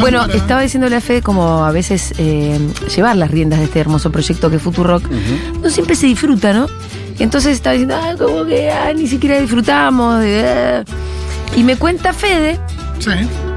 [0.00, 0.34] Bueno, para.
[0.34, 2.58] estaba diciéndole a Fede como a veces eh,
[2.94, 5.02] llevar las riendas de este hermoso proyecto que es Futurock.
[5.62, 6.66] No siempre se disfruta, ¿no?
[7.18, 10.20] Entonces estaba diciendo, ah, como que ah, ni siquiera disfrutamos.
[10.20, 10.84] de-
[11.56, 12.58] Y me cuenta Fede
[12.98, 13.10] Sí,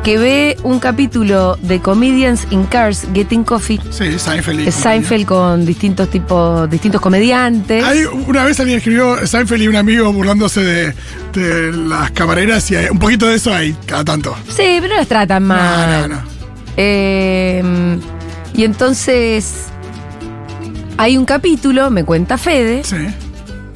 [0.04, 3.80] que ve un capítulo de Comedians in Cars Getting Coffee.
[3.92, 4.68] sí, Seinfeld.
[4.68, 7.84] y Seinfeld con distintos tipos, distintos comediantes.
[7.84, 10.94] Hay, una vez alguien escribió Seinfeld y un amigo burlándose de,
[11.34, 14.36] de las camareras y hay un poquito de eso hay cada tanto.
[14.48, 15.90] Sí, pero no las tratan mal.
[16.02, 16.22] No, no, no.
[16.78, 17.98] Eh,
[18.54, 19.66] y entonces
[20.98, 22.96] hay un capítulo, me cuenta Fede, Sí,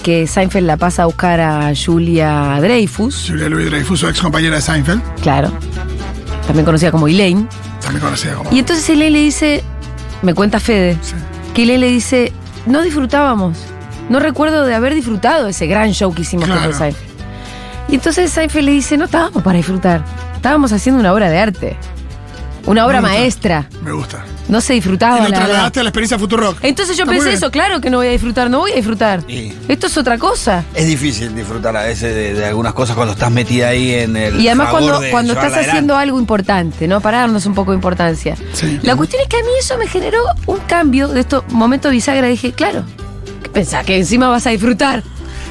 [0.01, 4.55] que Seinfeld la pasa a buscar a Julia Dreyfus, Julia Louis Dreyfus, su ex compañera
[4.57, 5.51] de Seinfeld, claro,
[6.47, 7.47] también conocida como Elaine.
[7.81, 8.51] también conocida como.
[8.51, 9.63] Y entonces Elaine le dice,
[10.21, 11.13] me cuenta Fede, Sí.
[11.53, 12.31] que Elaine le dice,
[12.65, 13.57] no disfrutábamos,
[14.09, 16.61] no recuerdo de haber disfrutado ese gran show que hicimos Claro.
[16.61, 17.09] con Seinfeld.
[17.89, 20.03] Y entonces Seinfeld le dice, no estábamos para disfrutar,
[20.35, 21.77] estábamos haciendo una obra de arte,
[22.65, 23.19] una obra Me gusta.
[23.19, 24.25] maestra, Me gusta.
[24.47, 25.17] no se disfrutaba.
[25.17, 25.45] y lo la verdad.
[25.45, 26.57] trasladaste a la experiencia Futurock.
[26.63, 29.23] Entonces yo Está pensé eso, claro que no voy a disfrutar, no voy a disfrutar.
[29.27, 29.53] Sí.
[29.67, 30.63] Esto es otra cosa.
[30.73, 34.39] Es difícil disfrutar a veces de, de algunas cosas cuando estás metida ahí en el.
[34.39, 37.01] Y además cuando, de cuando estás haciendo algo importante, ¿no?
[37.01, 38.35] Para darnos un poco de importancia.
[38.53, 38.79] Sí.
[38.83, 42.27] La cuestión es que a mí eso me generó un cambio de estos momentos bisagra.
[42.27, 42.83] Dije, claro,
[43.43, 43.85] ¿qué pensás?
[43.85, 45.03] Que encima vas a disfrutar.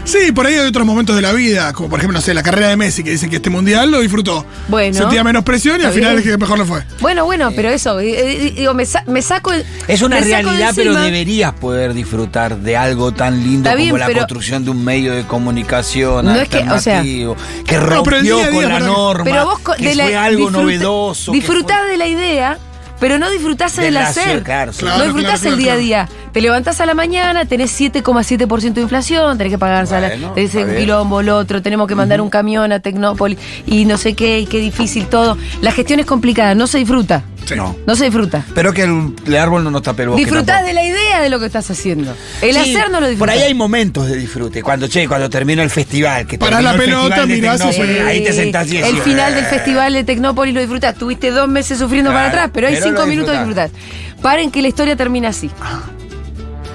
[0.04, 2.42] Sí, por ahí hay otros momentos de la vida, como por ejemplo, no sé, la
[2.42, 4.44] carrera de Messi, que dicen que este mundial lo disfrutó.
[4.68, 4.98] Bueno.
[4.98, 6.82] Sentía menos presión y al final es que mejor lo fue.
[7.00, 9.52] Bueno, bueno, pero eso, eh, eh, digo, me, sa- me saco.
[9.86, 14.06] Es una realidad, pero deberías poder disfrutar de algo tan lindo Está como bien, la
[14.06, 17.86] pero- construcción de un medio de comunicación No es que, o sea- alternativo, que No,
[17.86, 20.50] rompió día a día con la norma, Pero vos co- que de la- fue algo
[20.50, 21.32] novedoso.
[21.32, 22.58] fue- de la idea,
[23.02, 24.22] pero no disfrutás del hacer.
[24.22, 24.78] hacer, claro, sí.
[24.78, 26.08] Claro, no disfrutás claro, el día a día.
[26.30, 30.76] Te levantás a la mañana, tenés 7,7% de inflación, tenés que pagar Bueno, tenés un
[30.76, 34.46] quilombo, el otro, tenemos que mandar un camión a Tecnópolis y no sé qué, y
[34.46, 35.36] qué difícil todo.
[35.62, 37.24] La gestión es complicada, no se disfruta.
[37.44, 37.54] Sí.
[37.56, 37.76] No.
[37.86, 38.44] No se disfruta.
[38.54, 40.24] Pero que el, el árbol no nos tape el bosque.
[40.24, 40.66] Disfrutás tampoco.
[40.68, 42.14] de la idea de lo que estás haciendo.
[42.40, 43.36] El Sí, hacer no lo Por disfrutás.
[43.36, 44.62] ahí hay momentos de disfrute.
[44.62, 46.26] Cuando, che, cuando termina el festival.
[46.26, 48.02] Que Parás terminó la el pelota, festival de mirás y Tecnópolis, sí.
[48.02, 49.48] Ahí te sentás y El decís, final del "Eh".
[49.48, 50.94] festival de Tecnópolis lo disfrutás.
[50.96, 53.70] Tuviste dos meses sufriendo para atrás, pero hay pero cinco lo minutos de disfrutás.
[53.72, 54.22] disfrutás.
[54.22, 55.50] Paren que la historia termina así.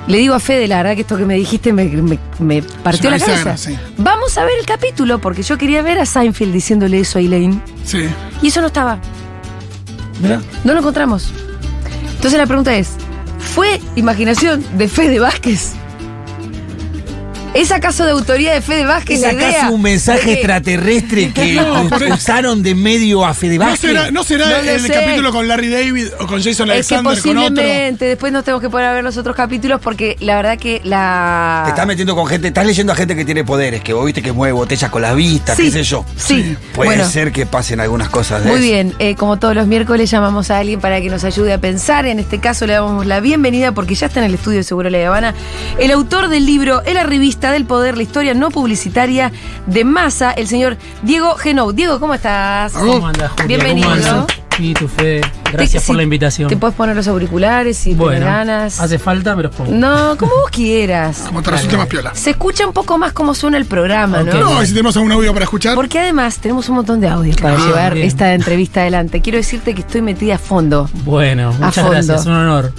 [0.08, 3.10] Le digo a Fede, la verdad que esto que me dijiste me, me- me partió
[3.10, 3.58] la cabeza.
[3.58, 3.78] sí.
[3.98, 7.62] Vamos a ver el capítulo, porque yo quería ver a Seinfeld diciéndole eso a Elaine.
[7.84, 8.06] Sí.
[8.42, 9.00] Y eso no estaba.
[10.64, 11.32] No lo encontramos.
[12.16, 12.90] Entonces la pregunta es,
[13.40, 15.74] ¿fue imaginación de Fede Vázquez?
[17.54, 21.54] ¿Es acaso de autoría de Fede Vázquez ¿Es la idea acaso un mensaje extraterrestre que
[21.54, 23.90] No, usaron de medio a Fede ¿No Vázquez?
[23.90, 27.04] será, no será No el capítulo con Larry David o con Jason Es que Alexander
[27.22, 27.56] con otro?
[27.56, 30.82] posiblemente después nos tenemos que poner a ver los otros capítulos porque la verdad que
[30.84, 31.62] la...
[31.66, 34.22] Te estás metiendo con gente, estás leyendo a gente que tiene poderes, que vos viste
[34.22, 36.06] que mueve botellas con las vistas, Sí, qué sé yo.
[36.16, 38.64] Sí, Puede bueno, ser que pasen algunas cosas de Muy eso.
[38.68, 42.06] bien, eh, como todos los miércoles llamamos a alguien para que nos ayude a pensar.
[42.06, 44.90] En este caso le damos la bienvenida porque ya está en el estudio de Seguro
[44.90, 45.34] La Habana.
[45.80, 47.04] El autor del libro En la
[47.38, 49.32] revista del poder, la historia no publicitaria
[49.68, 51.72] de Massa, el señor Diego Genou.
[51.72, 52.74] Diego, ¿cómo estás?
[52.74, 53.46] ¿Cómo andas, Julia?
[53.48, 53.90] Bienvenido.
[53.90, 54.26] ¿Cómo andas?
[54.60, 55.22] Y tu Fede.
[55.54, 56.50] Gracias por la invitación.
[56.50, 58.80] Te puedes poner los auriculares si bueno, tienes ganas.
[58.80, 59.72] hace falta, me los pongo.
[59.72, 61.26] No, como vos quieras.
[61.28, 62.16] Como te resulte más piola.
[62.16, 64.28] Se escucha un poco más cómo suena el programa, Ok.
[64.34, 64.40] ¿no?
[64.56, 65.76] No, si tenemos algún audio para escuchar.
[65.76, 68.08] Porque además tenemos un montón de audios para Ah, llevar bien.
[68.08, 69.22] esta entrevista adelante.
[69.22, 70.90] Quiero decirte que estoy metida a fondo.
[71.06, 71.92] Bueno, muchas fondo.
[71.92, 72.74] gracias, un honor.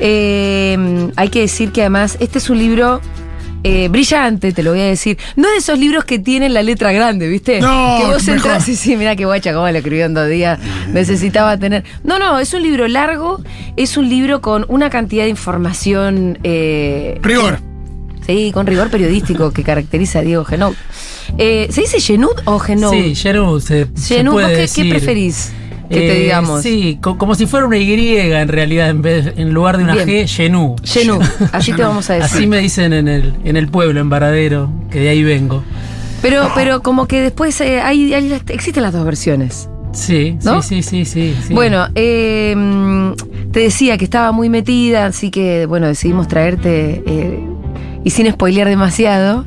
[0.00, 3.00] Eh, hay que decir que además este es un libro
[3.62, 5.18] eh, brillante, te lo voy a decir.
[5.36, 7.60] No de esos libros que tienen la letra grande, ¿viste?
[7.60, 8.64] No, que vos entras.
[8.64, 10.58] Sí, sí, mira qué guacha, cómo lo escribió en dos días.
[10.92, 11.84] Necesitaba tener.
[12.04, 13.40] No, no, es un libro largo,
[13.76, 16.38] es un libro con una cantidad de información.
[16.42, 17.58] eh, Rigor.
[18.26, 20.74] Sí, con rigor periodístico que caracteriza a Diego Genoud.
[21.38, 22.92] Eh, ¿Se dice Genud o Genoud?
[22.92, 24.84] Sí, Jeru, se, se Genud, ¿vos qué, decir.
[24.84, 25.52] qué preferís
[25.90, 26.62] que te Eh, digamos?
[26.62, 29.94] Sí, co- como si fuera una Y en realidad, en, vez, en lugar de una
[29.94, 30.08] Bien.
[30.08, 30.76] G, Genú.
[30.84, 32.36] Genud, así te vamos a decir.
[32.36, 35.62] Así me dicen en el, en el pueblo, en Varadero, que de ahí vengo.
[36.22, 39.68] Pero, pero como que después eh, hay, hay- existen las dos versiones.
[39.92, 40.62] Sí, ¿No?
[40.62, 41.52] sí, sí, sí, sí.
[41.52, 47.40] Bueno, eh, mm, te decía que estaba muy metida, así que bueno, decidimos traerte, eh,
[48.04, 49.44] y sin spoilear demasiado,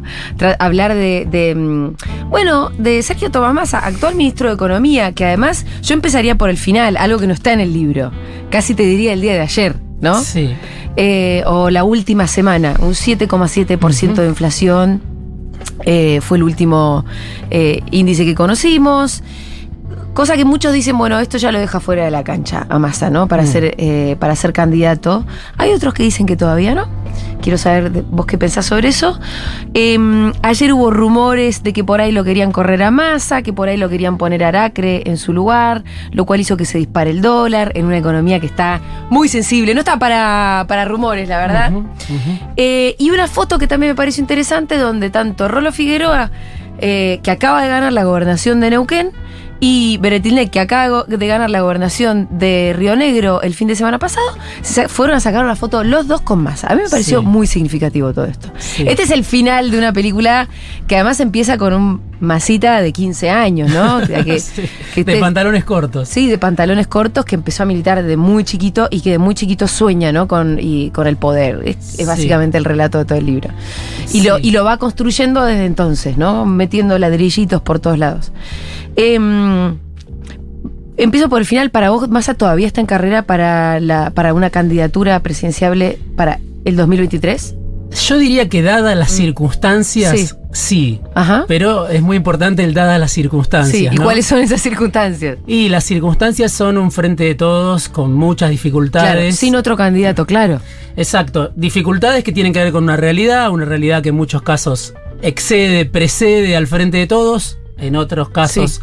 [0.59, 5.65] hablar de, de, mm, bueno, de Sergio Tomás Massa, actual ministro de Economía, que además
[5.81, 8.11] yo empezaría por el final, algo que no está en el libro,
[8.49, 10.19] casi te diría el día de ayer, ¿no?
[10.21, 10.53] Sí.
[10.95, 15.01] Eh, o la última semana, un 7,7% de inflación.
[15.85, 17.03] eh, fue el último
[17.49, 19.23] eh, índice que conocimos.
[20.13, 23.09] Cosa que muchos dicen, bueno, esto ya lo deja fuera de la cancha a Massa,
[23.09, 23.27] ¿no?
[23.27, 25.25] Para, ser, eh, para ser candidato.
[25.57, 26.87] Hay otros que dicen que todavía no.
[27.41, 29.19] quiero saber de- vos qué pensás sobre eso.
[29.73, 29.97] Eh,
[30.43, 33.77] ayer hubo rumores de que por ahí lo querían correr a masa, que por ahí
[33.77, 37.21] lo querían poner a Aracre en su lugar, lo cual hizo que se dispare el
[37.21, 39.73] dólar en una economía que está muy sensible.
[39.73, 41.71] No está para, para rumores, la verdad.
[42.55, 46.29] Eh, y una foto que también me pareció interesante donde tanto Rolo Figueroa,
[46.79, 49.11] eh, que acaba de ganar la gobernación de Neuquén,
[49.65, 53.97] y Beretilnek, que acaba de ganar la gobernación de Río Negro el fin de semana
[53.97, 54.25] pasado,
[54.61, 56.67] se fueron a sacar una foto los dos con masa.
[56.67, 57.25] A mí me pareció Sí.
[57.25, 58.49] muy significativo todo esto.
[58.57, 58.83] Sí.
[58.85, 60.49] Este es el final de una película
[60.85, 63.97] que además empieza con un masita de 15 años, ¿no?
[63.97, 64.39] O sea, que-
[64.93, 66.07] Sí, que de pantalones cortos.
[66.09, 69.35] Sí, de pantalones cortos que empezó a militar de muy chiquito y que de muy
[69.35, 70.27] chiquito sueña, ¿no?
[70.27, 71.61] Con, y, con el poder.
[71.65, 73.49] Es, básicamente el relato de todo el libro.
[74.05, 74.21] Y, Sí.
[74.27, 76.45] lo, y lo va construyendo desde entonces, ¿no?
[76.45, 78.31] Metiendo ladrillitos por todos lados.
[78.95, 79.77] Em,
[80.97, 81.69] empiezo por el final.
[81.71, 86.75] Para vos, Massa todavía está en carrera para, la, para una candidatura presidenciable para el
[86.75, 87.55] 2023.
[87.95, 90.17] Yo diría que dadas las circunstancias, Mm.
[90.17, 90.29] Sí.
[90.51, 91.01] sí.
[91.15, 91.45] Ajá.
[91.47, 93.77] Pero es muy importante el dadas las circunstancias.
[93.77, 94.03] Sí, ¿y ¿no?
[94.03, 95.37] cuáles son esas circunstancias?
[95.47, 99.35] Y las circunstancias son un frente de todos con muchas Claro, dificultades.
[99.37, 100.59] sin otro candidato, claro.
[100.95, 101.51] Exacto.
[101.55, 105.85] Dificultades que tienen que ver con una realidad, una realidad que en muchos casos excede,
[105.85, 108.81] precede al frente de todos, en otros casos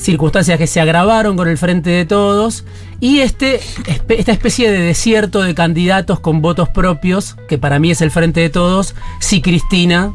[0.00, 2.64] circunstancias que se agravaron con el frente de todos,
[3.00, 3.60] y este,
[4.08, 8.40] esta especie de desierto de candidatos con votos propios, que para mí es el frente
[8.40, 10.12] de todos, si Cristina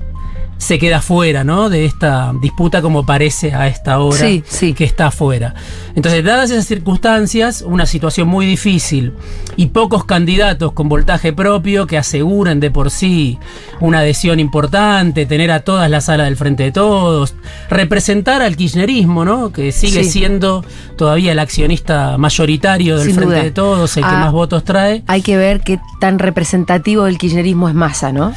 [0.58, 1.70] se queda fuera, ¿no?
[1.70, 4.74] De esta disputa como parece a esta hora Sí, sí.
[4.74, 5.54] que está afuera.
[5.96, 9.14] Entonces, dadas esas circunstancias, una situación muy difícil
[9.58, 13.38] y pocos candidatos con voltaje propio que aseguren de por sí
[13.82, 17.36] una adhesión importante, tener a todas la sala del frente de todos,
[17.70, 19.52] representar al kirchnerismo, ¿no?
[19.52, 20.12] Que sigue Sí.
[20.12, 20.64] siendo
[20.98, 23.44] todavía el accionista mayoritario del Sin frente duda.
[23.44, 24.20] de todos, el que Ah.
[24.20, 25.04] más votos trae.
[25.08, 28.34] Hay que ver qué tan representativo del kirchnerismo es Massa, ¿no?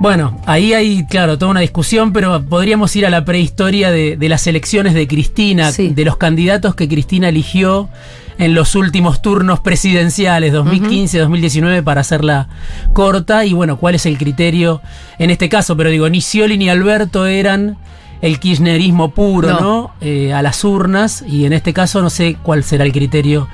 [0.00, 4.28] Bueno, ahí hay, claro, toda una discusión, pero podríamos ir a la prehistoria de, de
[4.30, 5.90] las elecciones de Cristina, Sí.
[5.90, 7.90] de los candidatos que Cristina eligió
[8.38, 12.48] en los últimos turnos presidenciales, 2015-2019, para hacerla
[12.94, 13.44] corta.
[13.44, 14.80] Y bueno, ¿cuál es el criterio
[15.18, 15.76] en este caso?
[15.76, 17.76] Pero digo, ni Scioli ni Alberto eran
[18.22, 19.60] el kirchnerismo puro, No.
[19.60, 19.90] ¿no?
[20.00, 23.48] Eh, a las urnas, y en este caso no sé cuál será el criterio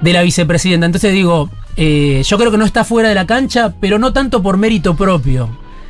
[0.00, 0.86] de la vicepresidenta.
[0.86, 4.42] Entonces digo, eh, yo creo que no está fuera de la cancha, pero no tanto
[4.42, 5.48] por mérito propio,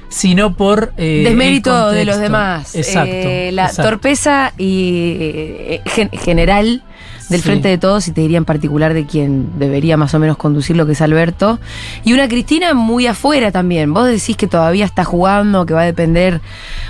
[0.08, 0.92] sino por...
[0.96, 2.74] eh, Desmérito de los demás.
[2.74, 3.10] Exacto.
[3.12, 3.90] Eh, la exacto.
[3.90, 6.82] torpeza y eh, gen- general
[7.28, 7.46] del Sí.
[7.48, 10.76] frente de todos, y te diría en particular de quien debería más o menos conducir
[10.76, 11.58] lo que es Alberto.
[12.04, 13.92] Y una Cristina muy afuera también.
[13.92, 16.40] Vos decís que todavía está jugando, que va a depender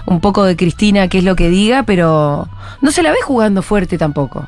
[0.05, 2.49] un poco de Cristina, qué es lo que diga, pero
[2.83, 4.47] no se la ve jugando fuerte tampoco.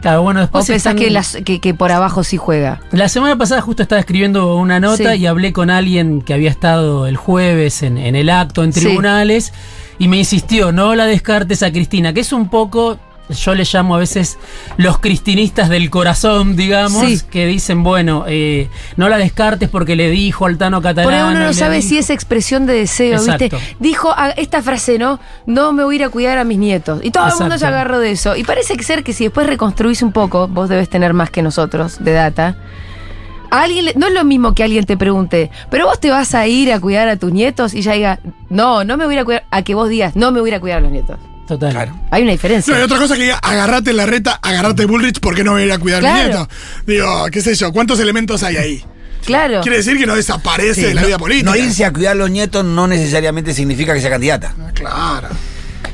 [0.00, 2.80] Claro, bueno, ¿O después pensás están- que, las- que, que por abajo sí juega?
[2.92, 5.20] La semana pasada justo estaba escribiendo una nota Sí.
[5.22, 8.80] y hablé con alguien que había estado el jueves en, en el acto en Sí.
[8.80, 9.52] tribunales
[9.98, 12.98] y me insistió, no la descartes a Cristina, que es un poco,
[13.30, 14.38] yo le llamo a veces
[14.76, 17.20] los cristinistas del corazón, digamos, Sí.
[17.30, 21.04] que dicen, bueno, eh, no la descartes porque le dijo al Tano Catalán.
[21.04, 23.50] Por ahí uno no sabe si es expresión de deseo, ¿viste?
[23.80, 25.20] Dijo ah, esta frase, ¿no?
[25.46, 27.00] No me voy a ir a cuidar a mis nietos.
[27.02, 28.36] Y todo el mundo se agarró de eso.
[28.36, 31.98] Y parece ser que si después reconstruís un poco, vos debes tener más que nosotros
[32.02, 32.56] de data.
[33.50, 36.34] A alguien le- no es lo mismo que alguien te pregunte, pero vos te vas
[36.34, 38.20] a ir a cuidar a tus nietos y ya diga,
[38.50, 40.50] no, no me voy a ir a cuidar, a que vos digas, no me voy
[40.50, 41.18] a ir a cuidar a los nietos.
[41.48, 41.72] Total.
[41.72, 41.98] Claro.
[42.10, 42.74] Hay una diferencia.
[42.74, 45.64] No, y otra cosa que diga, agarrate la reta, agarrate Bullrich, porque no voy a
[45.64, 46.28] ir a cuidar a mi Claro.
[46.28, 46.48] nieto?
[46.86, 48.84] Digo, qué sé yo, ¿cuántos elementos hay ahí?
[49.24, 49.60] Claro.
[49.62, 51.50] Quiere decir que no desaparece Sí, de la no, vida política.
[51.50, 54.54] no irse a cuidar a los nietos no necesariamente significa que sea candidata.
[54.60, 55.28] Ah, Claro.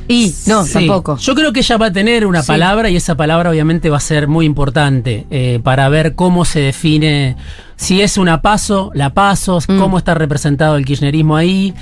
[0.08, 0.73] Y no, Sí.
[0.75, 1.16] tampoco.
[1.16, 2.49] Yo creo que ella va a tener una Sí.
[2.49, 6.61] palabra y esa palabra obviamente va a ser muy importante eh, para ver cómo se
[6.61, 7.37] define,
[7.76, 9.78] si es una paso, la paso, Mm.
[9.78, 11.73] cómo está representado el kirchnerismo ahí.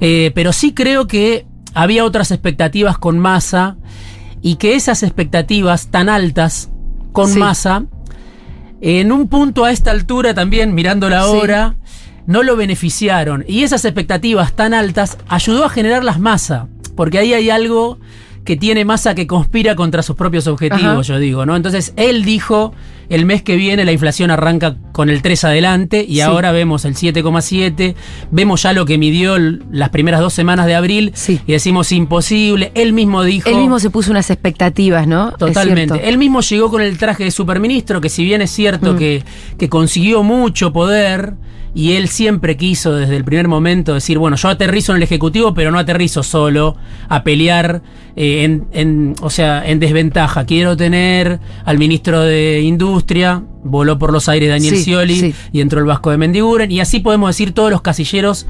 [0.00, 1.44] Eh, pero sí creo que
[1.74, 3.76] había otras expectativas con masa
[4.42, 6.70] y que esas expectativas tan altas
[7.12, 7.38] con Sí.
[7.38, 7.84] masa,
[8.80, 11.30] en un punto a esta altura también, mirando la Sí.
[11.30, 11.76] hora,
[12.26, 13.44] no lo beneficiaron.
[13.48, 16.66] Y esas expectativas tan altas ayudó a generar las masas.
[16.94, 17.98] Porque ahí hay algo
[18.48, 21.02] que tiene masa que conspira contra sus propios objetivos, Ajá.
[21.02, 21.54] yo digo, ¿no?
[21.54, 22.72] Entonces, él dijo,
[23.10, 26.20] el mes que viene la inflación arranca con el 3 adelante y Sí.
[26.22, 27.94] ahora vemos el 7,7,
[28.30, 31.42] vemos ya lo que midió las primeras dos semanas de abril Sí.
[31.46, 32.72] y decimos imposible.
[32.74, 33.50] Él mismo dijo...
[33.50, 35.32] Él mismo se puso unas expectativas, ¿no?
[35.32, 36.08] Totalmente.
[36.08, 38.96] Él mismo llegó con el traje de superministro, que si bien es cierto Mm.
[38.96, 39.24] que,
[39.58, 41.34] que consiguió mucho poder
[41.74, 45.54] y él siempre quiso desde el primer momento decir, bueno, yo aterrizo en el Ejecutivo,
[45.54, 46.76] pero no aterrizo solo
[47.08, 47.82] a pelear
[48.16, 50.44] eh, en, en- o sea, en desventaja.
[50.44, 55.34] Quiero tener al ministro de Industria, voló por los aires Daniel Sí, Scioli sí.
[55.52, 58.46] y entró el Vasco de Mendiguren, y así podemos decir todos los casilleros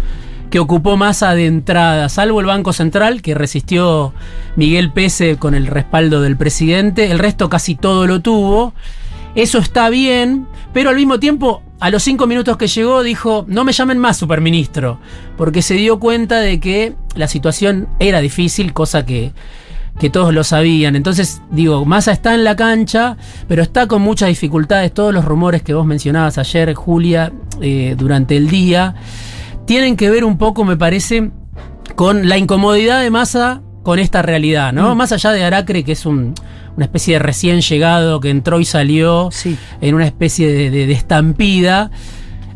[0.51, 4.15] que ocupó masa de entrada, salvo el Banco Central, que resistió
[4.57, 8.73] Miguel Pese con el respaldo del presidente, el resto casi todo lo tuvo.
[9.35, 13.65] Eso está bien, pero al mismo tiempo, a los cinco minutos que llegó, dijo, no
[13.65, 14.99] me llamen más superministro,
[15.37, 19.33] porque se dio cuenta de que la situación era difícil, cosa que,
[20.01, 20.97] que todos lo sabían.
[20.97, 23.17] Entonces, digo, Massa está en la cancha,
[23.47, 24.93] pero está con muchas dificultades.
[24.93, 28.95] Todos los rumores que vos mencionabas ayer, Julia, eh, durante el día,
[29.67, 31.31] tienen que ver un poco, me parece,
[31.95, 34.95] con la incomodidad de Massa con esta realidad, ¿no?
[34.95, 36.35] Más allá de Aracre, que es un-
[36.79, 39.59] una especie de recién llegado que entró y salió Sí.
[39.81, 41.91] en una especie de, de- de estampida.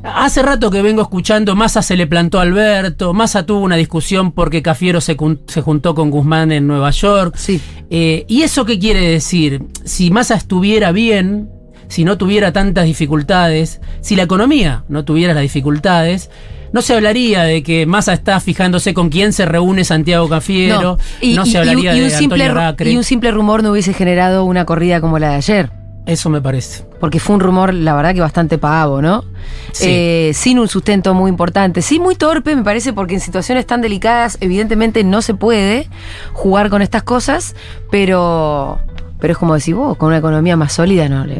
[0.05, 4.31] Hace rato que vengo escuchando, Massa se le plantó a Alberto, Massa tuvo una discusión
[4.31, 5.17] porque Cafiero se,
[5.49, 7.35] se juntó con Guzmán en Nueva York.
[7.37, 7.61] Sí.
[7.91, 9.65] Eh, ¿Y eso qué quiere decir?
[9.85, 11.49] Si Massa estuviera bien,
[11.89, 16.31] si no tuviera tantas dificultades, si la economía no tuviera las dificultades,
[16.73, 20.99] no se hablaría de que Massa está fijándose con quién se reúne Santiago Cafiero,
[21.35, 22.91] no, se hablaría y de un simple, Antonio Racre.
[22.91, 25.71] y un simple rumor no hubiese generado una corrida como la de ayer.
[26.05, 26.85] Eso me parece.
[26.99, 29.23] Porque fue un rumor, la verdad, que bastante pavo, ¿no?
[29.71, 29.85] Sí.
[29.89, 31.81] Eh, sin un sustento muy importante.
[31.81, 35.89] Sí, muy torpe, me parece, porque en situaciones tan delicadas, evidentemente no se puede
[36.33, 37.55] jugar con estas cosas,
[37.93, 38.81] pero,
[39.21, 41.37] pero es como decís vos, con una economía más sólida, no le-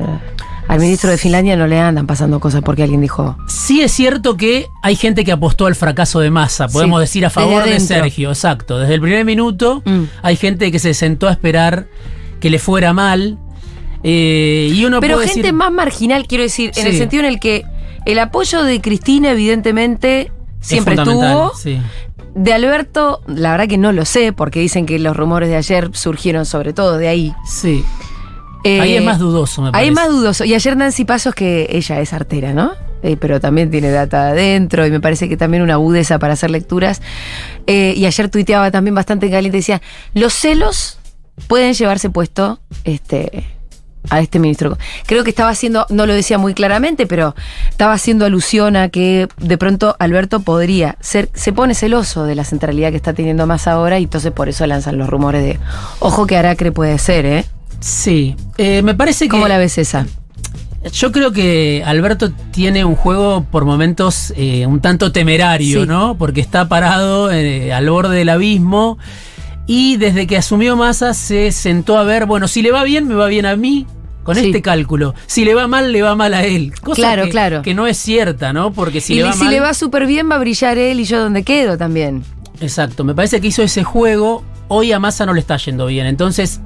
[0.73, 3.37] al ministro de Finlandia no le andan pasando cosas porque alguien dijo.
[3.47, 7.27] Sí es cierto que hay gente que apostó al fracaso de Massa, podemos Sí, decir
[7.27, 7.79] a favor de.
[7.81, 8.79] Sergio, exacto.
[8.79, 10.05] Desde el primer minuto Mm.
[10.23, 11.87] hay gente que se sentó a esperar
[12.41, 13.39] que le fuera mal.
[14.05, 17.29] eh, y uno Pero puede gente decir, más marginal, quiero decir, en el sentido en
[17.29, 17.65] el que
[18.05, 21.55] el apoyo de Cristina, evidentemente, es siempre fundamental, estuvo.
[21.57, 21.79] sí.
[22.35, 25.91] De Alberto, la verdad que no lo sé, porque dicen que los rumores de ayer
[25.93, 27.33] surgieron sobre todo de ahí.
[27.47, 27.85] Sí.
[28.65, 29.89] Eh, Ahí es más dudoso, me Ahí parece.
[29.89, 30.45] es más dudoso.
[30.45, 32.73] Y ayer Nancy Pasos, que ella es artera, ¿no?
[33.03, 36.51] Eh, pero también tiene data adentro y me parece que también una agudeza para hacer
[36.51, 37.03] lecturas.
[37.67, 39.83] Eh, y ayer tuiteaba también bastante caliente, decía,
[40.15, 40.99] los celos
[41.49, 43.45] pueden llevarse puesto este,
[44.09, 44.79] a este ministro.
[45.07, 47.35] Creo que estaba haciendo, no lo decía muy claramente, pero
[47.71, 52.45] estaba haciendo alusión a que de pronto Alberto podría ser, se pone celoso de la
[52.45, 55.59] centralidad que está teniendo más ahora y entonces por eso lanzan los rumores de,
[55.99, 57.45] ojo que Aracre puede ser, ¿eh?
[57.83, 58.37] Sí.
[58.59, 59.31] Eh, me parece que.
[59.31, 60.07] ¿Cómo la ves esa?
[60.93, 65.87] Yo creo que Alberto tiene un juego por momentos eh, un tanto temerario, Sí.
[65.87, 66.17] ¿no?
[66.19, 68.99] Porque está parado eh, al borde del abismo
[69.69, 73.15] y desde que asumió Massa se sentó a ver, bueno, si le va bien, me
[73.15, 73.87] va bien a mí.
[74.25, 74.47] Con Sí.
[74.47, 75.15] este cálculo.
[75.27, 76.73] Si le va mal, le va mal a él.
[76.81, 77.63] Cosa Claro, que, claro.
[77.63, 78.73] que no es cierta, ¿no?
[78.73, 79.51] Porque si y le va si mal.
[79.51, 82.23] le va súper bien, va a brillar él y yo donde quedo también.
[82.61, 84.45] Exacto, me parece que hizo ese juego.
[84.73, 86.07] Hoy a Massa no le está yendo bien.
[86.07, 86.61] Entonces,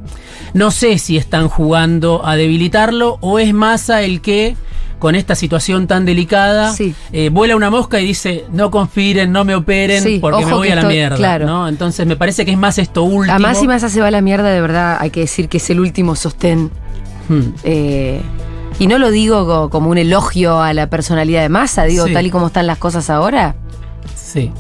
[0.55, 4.57] no sé si están jugando a debilitarlo o es Massa el que,
[4.99, 6.95] con esta situación tan delicada, Sí.
[7.13, 10.69] eh, vuela una mosca y dice: No conspiren, no me operen Sí, porque me voy
[10.71, 11.17] a la estoy- mierda.
[11.17, 11.47] claro.
[11.47, 11.69] ¿no?
[11.69, 13.35] Entonces, me parece que es más esto último.
[13.35, 15.69] Además, si Massa se va a la mierda, de verdad, hay que decir que es
[15.71, 16.71] el último sostén.
[17.29, 17.41] Hmm.
[17.65, 18.21] Eh,
[18.79, 22.13] y no lo digo co- como un elogio a la personalidad de Massa, digo, Sí.
[22.13, 23.57] tal y como están las cosas ahora.
[24.15, 24.53] Sí.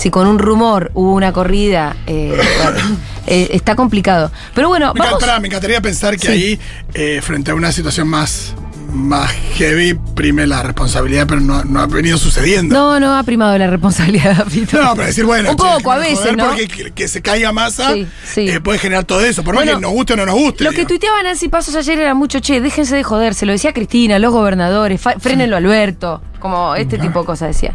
[0.00, 4.32] Si con un rumor hubo una corrida, eh, bueno, eh, está complicado.
[4.54, 5.14] Pero bueno, Me, vamos.
[5.16, 6.32] encantaría, me encantaría pensar que Sí.
[6.32, 6.60] ahí,
[6.94, 8.54] eh, frente a una situación más,
[8.94, 12.74] más heavy, prime la responsabilidad, pero no, no ha venido sucediendo.
[12.74, 14.82] No, no ha primado la responsabilidad, Fito.
[14.82, 16.46] No, pero decir, bueno, Un che, poco, a veces, ¿no?
[16.46, 18.48] Porque que, que se caiga masa Sí, sí.
[18.48, 20.64] eh, puede generar todo eso, por Bueno, más que nos guste o no nos guste.
[20.64, 20.88] Lo que digo.
[20.88, 24.32] tuiteaba Nancy Pasos ayer era mucho, che, déjense de joder, se lo decía Cristina, los
[24.32, 27.74] gobernadores, fa- frénenlo Alberto, como este tipo de cosas decía.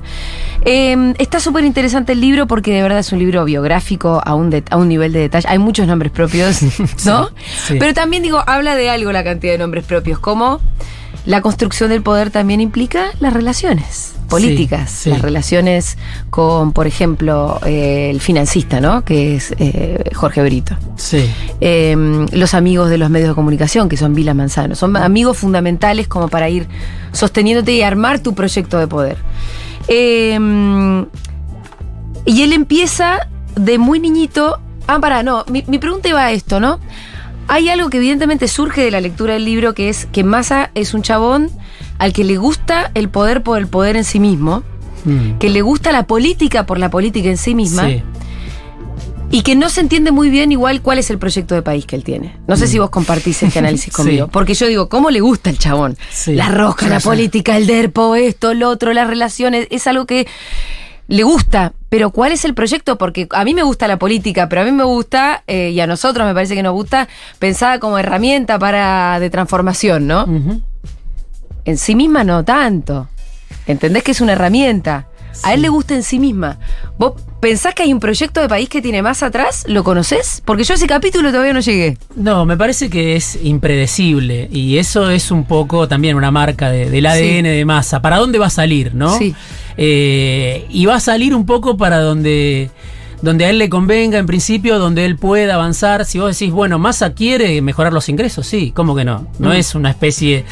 [0.66, 4.64] Eh, está súper interesante el libro porque de verdad es un libro biográfico a un,
[4.70, 5.48] a un nivel de detalle.
[5.48, 6.62] Hay muchos nombres propios,
[7.06, 7.30] ¿no?
[7.66, 7.78] sí.
[7.80, 10.60] Pero también digo, habla de algo la cantidad de nombres propios, como
[11.26, 15.10] la construcción del poder también implica las relaciones políticas, sí.
[15.10, 15.98] las relaciones
[16.30, 19.04] con, por ejemplo, eh, el financista, ¿no?
[19.04, 21.30] Que es eh, Jorge Brito Sí.
[21.62, 24.76] eh, los amigos de los medios de comunicación, que son Vila Manzano.
[24.76, 26.68] Son amigos fundamentales como para ir
[27.12, 29.18] sosteniéndote y armar tu proyecto de poder.
[29.88, 30.38] Eh,
[32.26, 34.60] y él empieza de muy niñito.
[34.88, 35.46] Ah, pará, no.
[35.50, 36.80] Mi, mi pregunta iba a esto, ¿no?
[37.48, 40.94] Hay algo que evidentemente surge de la lectura del libro, que es que Massa es
[40.94, 41.50] un chabón
[42.00, 44.64] al que le gusta el poder por el poder en sí mismo,
[45.06, 45.38] Hmm.
[45.38, 48.02] que le gusta la política por la política en sí misma Sí.
[49.30, 51.96] Y que no se entiende muy bien igual cuál es el proyecto de país que
[51.96, 52.36] él tiene.
[52.48, 54.26] No sé si vos compartís este análisis conmigo.
[54.26, 54.30] Sí.
[54.34, 55.96] Porque yo digo, ¿cómo le gusta el chabón?
[56.12, 56.34] Sí.
[56.36, 59.68] La rosca, la política, el derpo, esto, lo otro, las relaciones.
[59.72, 60.26] Es algo que
[61.08, 61.74] le gusta.
[61.90, 62.98] Pero ¿cuál es el proyecto?
[62.98, 65.88] Porque a mí me gusta la política, pero a mí me gusta, eh, y a
[65.88, 67.08] nosotros me parece que nos gusta,
[67.40, 70.26] pensada como herramienta para de transformación, ¿no?
[71.66, 73.10] En sí misma no tanto.
[73.66, 75.08] ¿Entendés que es una herramienta?
[75.44, 76.60] A él le gusta en sí misma.
[76.98, 77.14] ¿Vos
[77.48, 79.66] pensás que hay un proyecto de país que tiene más atrás?
[79.68, 80.42] ¿Lo conocés?
[80.46, 81.96] Porque yo a ese capítulo todavía no llegué.
[82.16, 86.90] No, me parece que es impredecible y eso es un poco también una marca de-
[86.90, 88.02] del ADN de masa.
[88.02, 89.16] ¿Para dónde va a salir, no?
[89.20, 89.36] Sí.
[89.78, 92.72] Eh, y va a salir un poco para donde,
[93.22, 96.06] donde a él le convenga, en principio, donde él pueda avanzar.
[96.06, 99.28] Si vos decís, bueno, Massa quiere mejorar los ingresos, sí, ¿cómo que no?
[99.38, 99.54] No Mm.
[99.54, 100.46] es una especie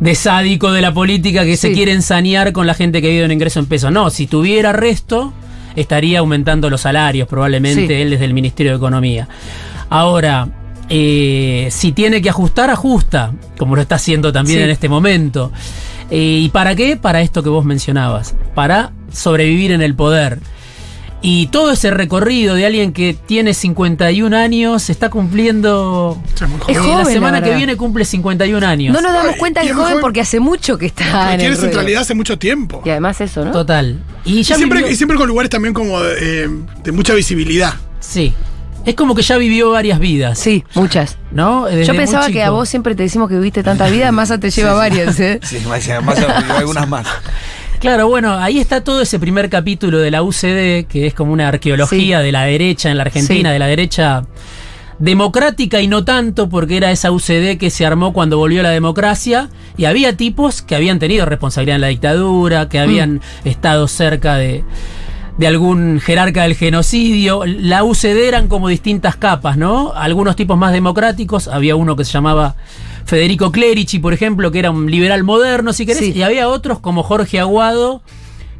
[0.00, 3.32] de sádico de la política que se quiere ensañar con la gente que vive un
[3.32, 3.90] ingreso en pesos.
[3.90, 5.32] No, si tuviera resto,
[5.76, 7.92] estaría aumentando los salarios, probablemente Sí.
[7.92, 9.28] él desde el Ministerio de Economía.
[9.90, 10.48] Ahora,
[10.88, 14.64] eh, si tiene que ajustar, ajusta, como lo está haciendo también Sí.
[14.64, 15.52] en este momento.
[16.10, 16.96] Eh, ¿Y para qué?
[16.96, 20.38] Para esto que vos mencionabas, para sobrevivir en el poder.
[21.22, 26.22] Y todo ese recorrido de alguien que tiene 51 años está cumpliendo...
[26.68, 26.98] Es joven.
[26.98, 28.94] la semana la que viene cumple 51 años.
[28.94, 30.00] No nos damos Ay, cuenta que es joven joven.
[30.02, 32.82] porque hace mucho que está en el tiene centralidad hace mucho tiempo.
[32.84, 33.50] Y además eso, ¿no?
[33.50, 33.98] Total.
[34.24, 36.48] Y siempre, vivió- y siempre con lugares también como eh,
[36.84, 37.74] de mucha visibilidad.
[37.98, 38.32] Sí.
[38.84, 40.38] Es como que ya vivió varias vidas.
[40.38, 41.16] Sí, muchas.
[41.32, 41.64] ¿No?
[41.64, 44.50] Desde Yo pensaba que a vos siempre te decimos que viviste tanta vida, Massa te
[44.50, 45.40] lleva varias, ¿eh?
[45.42, 46.18] Sí, más, más
[46.50, 47.06] algunas más.
[47.86, 51.46] Claro, bueno, ahí está todo ese primer capítulo de la UCD, que es como una
[51.46, 52.24] arqueología Sí.
[52.24, 53.52] de la derecha en la Argentina, Sí.
[53.52, 54.24] de la derecha
[54.98, 59.50] democrática y no tanto, porque era esa UCD que se armó cuando volvió la democracia,
[59.76, 64.64] y había tipos que habían tenido responsabilidad en la dictadura, que habían estado cerca de,
[65.38, 67.44] de algún jerarca del genocidio.
[67.46, 69.92] La UCD eran como distintas capas, ¿no?
[69.94, 72.56] Algunos tipos más democráticos, había uno que se llamaba
[73.06, 76.12] Federico Clerici, por ejemplo, que era un liberal moderno, si querés, Sí.
[76.14, 78.02] y había otros como Jorge Aguado,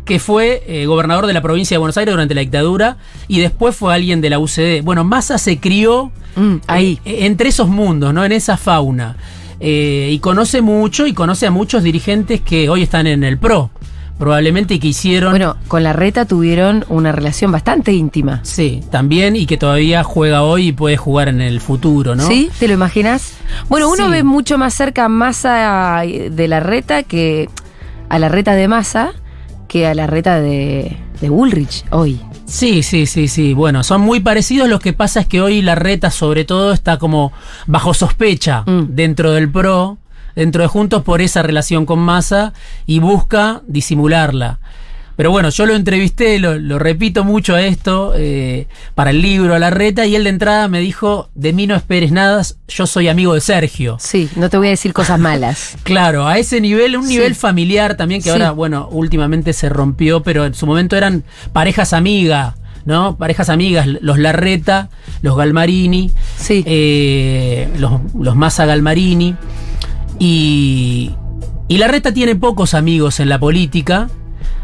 [0.04, 3.74] que fue eh, gobernador de la provincia de Buenos Aires durante la dictadura, y después
[3.76, 4.82] fue alguien de la UCD.
[4.82, 7.00] Bueno, Massa se crió Mm, ahí.
[7.04, 8.24] eh, entre esos mundos, ¿no?
[8.24, 9.16] En esa fauna.
[9.58, 13.70] Eh, y conoce mucho y conoce a muchos dirigentes que hoy están en el PRO,
[14.18, 15.30] probablemente, y que hicieron.
[15.32, 18.40] Bueno, con la reta tuvieron una relación bastante íntima.
[18.42, 22.26] Sí, también, y que todavía juega hoy y puede jugar en el futuro, ¿no?
[22.26, 22.50] ¿Sí?
[22.58, 23.34] ¿Te lo imaginas?
[23.68, 24.10] Bueno, uno Sí.
[24.10, 27.48] ve mucho más cerca a Massa de la reta que
[28.08, 29.12] a la reta de Massa
[29.68, 32.20] que a la reta de, de Bullrich hoy.
[32.46, 33.52] Sí, sí, sí, sí.
[33.54, 34.68] Bueno, son muy parecidos.
[34.68, 37.32] Lo que pasa es que hoy la reta, sobre todo, está como
[37.66, 38.82] bajo sospecha Mm.
[38.90, 39.98] dentro del PRO,
[40.36, 42.52] dentro de Juntos, por esa relación con Massa
[42.86, 44.60] y busca disimularla.
[45.16, 49.54] Pero bueno, yo lo entrevisté, lo, lo repito mucho a esto, eh, para el libro,
[49.54, 52.86] a la reta, y él de entrada me dijo, de mí no esperes nada, yo
[52.86, 53.96] soy amigo de Sergio.
[53.98, 55.78] Sí, no te voy a decir cosas malas.
[55.84, 57.14] Claro, a ese nivel, un Sí.
[57.14, 58.30] nivel familiar también, que Sí.
[58.30, 62.52] ahora, bueno, últimamente se rompió, pero en su momento eran parejas amigas,
[62.84, 63.16] ¿no?
[63.16, 64.90] Parejas amigas, los Larreta,
[65.22, 66.62] los Galmarini, Sí.
[66.66, 69.34] eh, los, los Massa Galmarini.
[70.18, 71.12] Y,
[71.68, 74.08] y Larreta tiene pocos amigos en la política.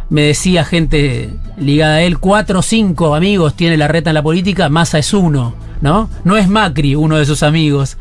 [0.08, 4.68] Me decía gente ligada a él, cuatro o cinco amigos tiene Larreta en la política,
[4.68, 6.10] Massa es uno, ¿no?
[6.24, 7.96] No es Macri uno de sus amigos,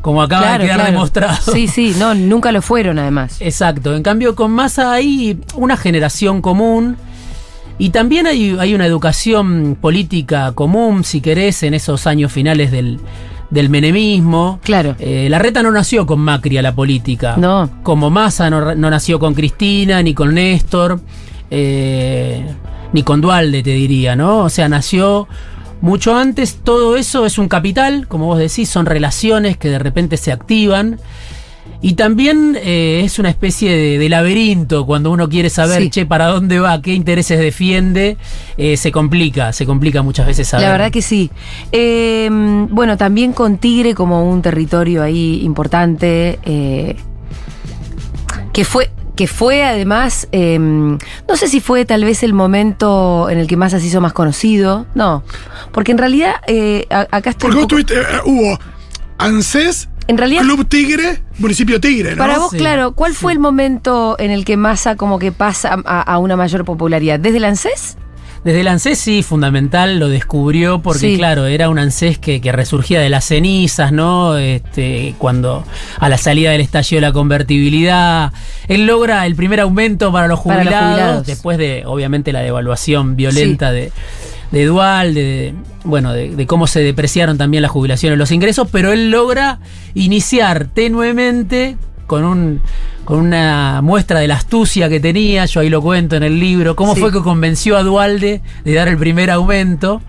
[0.00, 1.36] como acaba de quedar demostrado.
[1.52, 3.36] Sí, sí, no, nunca lo fueron además.
[3.40, 3.96] Exacto.
[3.96, 6.96] En cambio, con Massa hay una generación común
[7.78, 13.00] y también hay, hay una educación política común, si querés, en esos años finales del,
[13.50, 14.60] del menemismo.
[14.62, 14.96] Claro.
[14.98, 17.36] Eh, la reta no nació con Macri a la política.
[17.36, 17.70] No.
[17.82, 21.00] Como Massa no, no nació con Cristina, ni con Néstor,
[21.50, 22.44] eh,
[22.92, 24.40] ni con Dualde, te diría, ¿no?
[24.40, 25.28] O sea, nació
[25.80, 26.58] mucho antes.
[26.62, 30.98] Todo eso es un capital, como vos decís, son relaciones que de repente se activan.
[31.88, 35.90] Y también eh, es una especie de, de laberinto cuando uno quiere saber, Sí.
[35.90, 38.16] che, para dónde va, qué intereses defiende,
[38.56, 40.66] eh, se complica, se complica muchas veces saber.
[40.66, 41.30] La verdad que sí.
[41.70, 42.28] Eh,
[42.70, 46.96] bueno, también con Tigre como un territorio ahí importante, eh,
[48.52, 53.38] que fue que fue además, eh, no sé si fue tal vez el momento en
[53.38, 55.22] el que Massa se hizo más conocido, no,
[55.72, 57.50] porque en realidad eh, acá estoy...
[57.50, 58.58] Porque un vos poco- tuviste, eh, hubo
[59.16, 62.18] ANSES, en realidad, Club Tigre, Municipio Tigre, ¿no?
[62.18, 63.36] para vos, Sí, claro, ¿cuál fue sí.
[63.36, 67.18] el momento en el que Massa como que pasa a, a una mayor popularidad?
[67.18, 67.96] ¿Desde el ANSES?
[68.44, 71.16] Desde el ANSES sí, fundamental, lo descubrió porque, Sí.
[71.16, 74.36] claro, era un ANSES que, que resurgía de las cenizas, ¿no?
[74.38, 75.64] Este, cuando
[75.98, 78.32] a la salida del estallido de la convertibilidad,
[78.68, 81.26] él logra el primer aumento para los Para jubilados, los jubilados.
[81.26, 83.90] después de, obviamente, la devaluación violenta de,
[84.52, 85.54] de Dual, de,
[85.84, 89.58] bueno, de, de cómo se depreciaron también las jubilaciones, los ingresos, pero él logra
[89.94, 92.60] iniciar tenuemente con un
[93.04, 96.74] con una muestra de la astucia que tenía, yo ahí lo cuento en el libro,
[96.74, 97.00] cómo Sí.
[97.00, 100.02] fue que convenció a Dualde de dar el primer aumento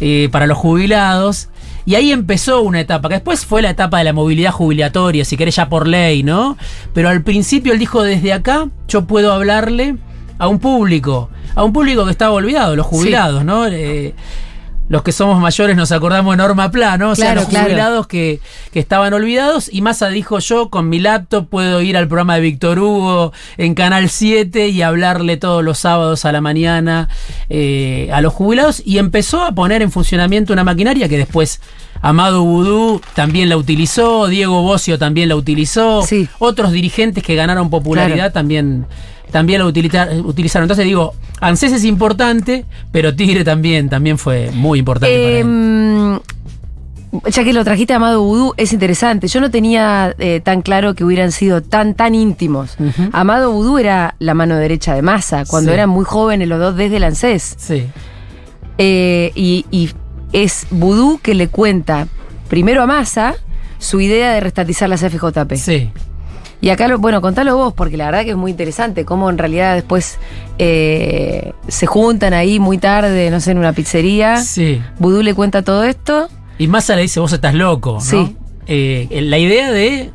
[0.00, 1.48] eh, para los jubilados.
[1.86, 5.38] Y ahí empezó una etapa, que después fue la etapa de la movilidad jubilatoria, si
[5.38, 6.58] querés ya por ley, ¿no?
[6.92, 9.96] Pero al principio él dijo, desde acá yo puedo hablarle
[10.38, 13.66] a un público, a un público que estaba olvidado, los jubilados, ¿no?
[13.66, 14.14] Eh,
[14.88, 17.64] los que somos mayores nos acordamos de Norma Plano, o sea, los claro.
[17.66, 18.38] jubilados que,
[18.72, 19.68] que estaban olvidados.
[19.72, 23.74] Y Massa dijo: Yo con mi laptop puedo ir al programa de Víctor Hugo en
[23.74, 27.08] Canal 7 y hablarle todos los sábados a la mañana
[27.48, 28.80] eh, a los jubilados.
[28.84, 31.60] Y empezó a poner en funcionamiento una maquinaria que después
[32.00, 36.28] Amado Vudú también la utilizó, Diego Bocio también la utilizó, Sí.
[36.38, 38.32] otros dirigentes que ganaron popularidad Claro.
[38.34, 38.86] también,
[39.30, 40.64] también la utilita- utilizaron.
[40.64, 45.38] Entonces digo, ANSES es importante, pero Tigre también, también fue muy importante para él.
[45.40, 46.20] Em,
[47.30, 49.28] ya que lo trajiste a Amado Vudú, es interesante.
[49.28, 52.76] Yo no tenía eh, tan claro que hubieran sido tan, tan íntimos.
[53.12, 55.74] Amado Vudú era la mano derecha de Massa, cuando Sí.
[55.74, 57.54] eran muy jóvenes los dos desde el ANSES.
[57.58, 57.86] Sí,
[58.78, 59.90] Eh, y, y
[60.32, 62.08] es Vudú que le cuenta
[62.48, 63.34] primero a Massa
[63.78, 65.56] su idea de restatizar las FJP.
[65.56, 65.90] sí.
[66.60, 69.38] Y acá, lo, bueno, contalo vos, porque la verdad que es muy interesante cómo en
[69.38, 70.18] realidad después
[70.58, 74.38] eh, se juntan ahí muy tarde, no sé, en una pizzería.
[74.38, 74.80] Sí.
[74.98, 76.28] Vudú le cuenta todo esto.
[76.58, 78.00] Y Massa le dice, vos estás loco, ¿no?
[78.00, 78.36] Sí.
[78.66, 80.10] Eh, la idea de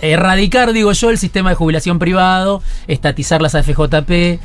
[0.00, 4.40] erradicar, digo yo, el sistema de jubilación privado, estatizar las AFJP,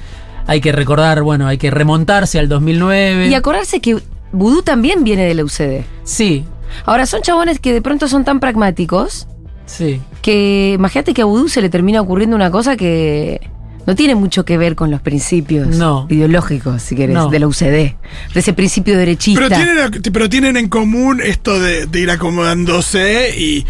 [0.45, 3.27] hay que recordar, bueno, hay que remontarse al 2009.
[3.27, 3.97] Y acordarse que
[4.31, 5.83] Vudú también viene de la UCD.
[6.03, 6.45] Sí,
[6.85, 9.27] Ahora, son chabones que de pronto son tan pragmáticos
[9.69, 10.01] sí.
[10.21, 13.39] que imagínate que a Vudú se le termina ocurriendo una cosa que
[13.85, 16.05] no tiene mucho que ver con los principios No.
[16.09, 17.29] ideológicos, si querés, No.
[17.29, 17.95] de la UCD, de
[18.35, 19.41] ese principio derechista.
[19.47, 23.65] Pero tienen, pero tienen en común esto de, de ir acomodándose y.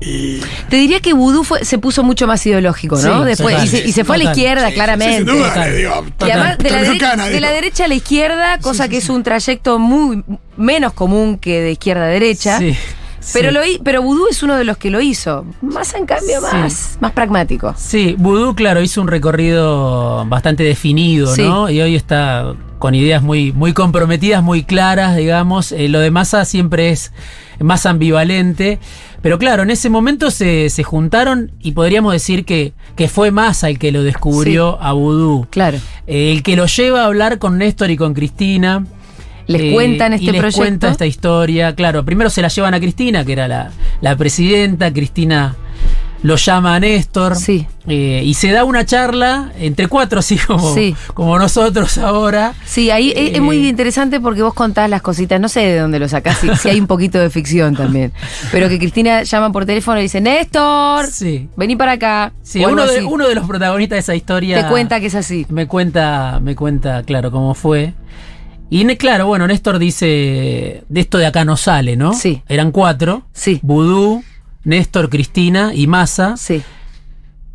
[0.00, 3.20] y- Te diría que Vudú fue, se puso mucho más ideológico, ¿no?
[3.20, 3.66] Sí, Después, total.
[3.68, 5.16] y, se, y se fue a la izquierda, sí, claramente.
[5.18, 5.76] sin duda, Total.
[5.76, 8.88] digo, Y además de la, terminó dere- cana, de la derecha a la izquierda, cosa
[8.88, 10.24] que es un trayecto muy
[10.56, 12.58] menos común que de izquierda a derecha.
[12.58, 12.74] Sí,
[13.32, 13.54] Pero, sí.
[13.78, 15.44] lo, pero Vudú es uno de los que lo hizo.
[15.60, 16.56] Más en cambio, Sí.
[16.56, 17.74] más, más pragmático.
[17.76, 21.42] Sí, Vudú, claro, hizo un recorrido bastante definido, Sí.
[21.42, 21.70] ¿no?
[21.70, 25.70] Y hoy está con ideas muy, muy comprometidas, muy claras, digamos.
[25.72, 27.12] Eh, lo de Massa siempre es
[27.60, 28.80] más ambivalente.
[29.20, 33.68] Pero claro, en ese momento se, se juntaron y podríamos decir que, que fue Massa
[33.68, 35.46] el que lo descubrió a Vudú.
[35.48, 35.78] Claro.
[36.08, 38.84] Eh, el que lo lleva a hablar con Néstor y con Cristina.
[39.46, 40.60] Les Eh, cuentan este y les proyecto.
[40.60, 41.74] cuenta esta historia.
[41.74, 44.92] Claro, primero se la llevan a Cristina, que era la, la presidenta.
[44.92, 45.56] Cristina
[46.22, 47.34] lo llama a Néstor.
[47.34, 47.66] Sí.
[47.88, 50.94] eh, y se da una charla entre cuatro, así como, Sí.
[51.14, 52.54] como nosotros ahora.
[52.64, 53.40] Sí, ahí es, es Eh.
[53.40, 56.68] muy interesante porque vos contás las cositas, no sé de dónde lo sacás, si, si
[56.68, 58.12] hay un poquito de ficción también.
[58.52, 61.48] Pero que Cristina llama por teléfono y dice, Néstor, Sí.
[61.56, 62.32] vení para acá.
[62.44, 64.62] Sí, uno de, uno de los protagonistas de esa historia.
[64.62, 65.44] Te cuenta que es así.
[65.48, 67.94] Me cuenta, me cuenta, claro, cómo fue.
[68.74, 72.14] Y claro, bueno, Néstor dice, de esto de acá no sale, ¿no?
[72.14, 72.42] Sí.
[72.48, 73.26] Eran cuatro.
[73.34, 73.60] Sí.
[73.62, 74.24] Vudú,
[74.64, 76.38] Néstor, Cristina y Massa.
[76.38, 76.62] Sí.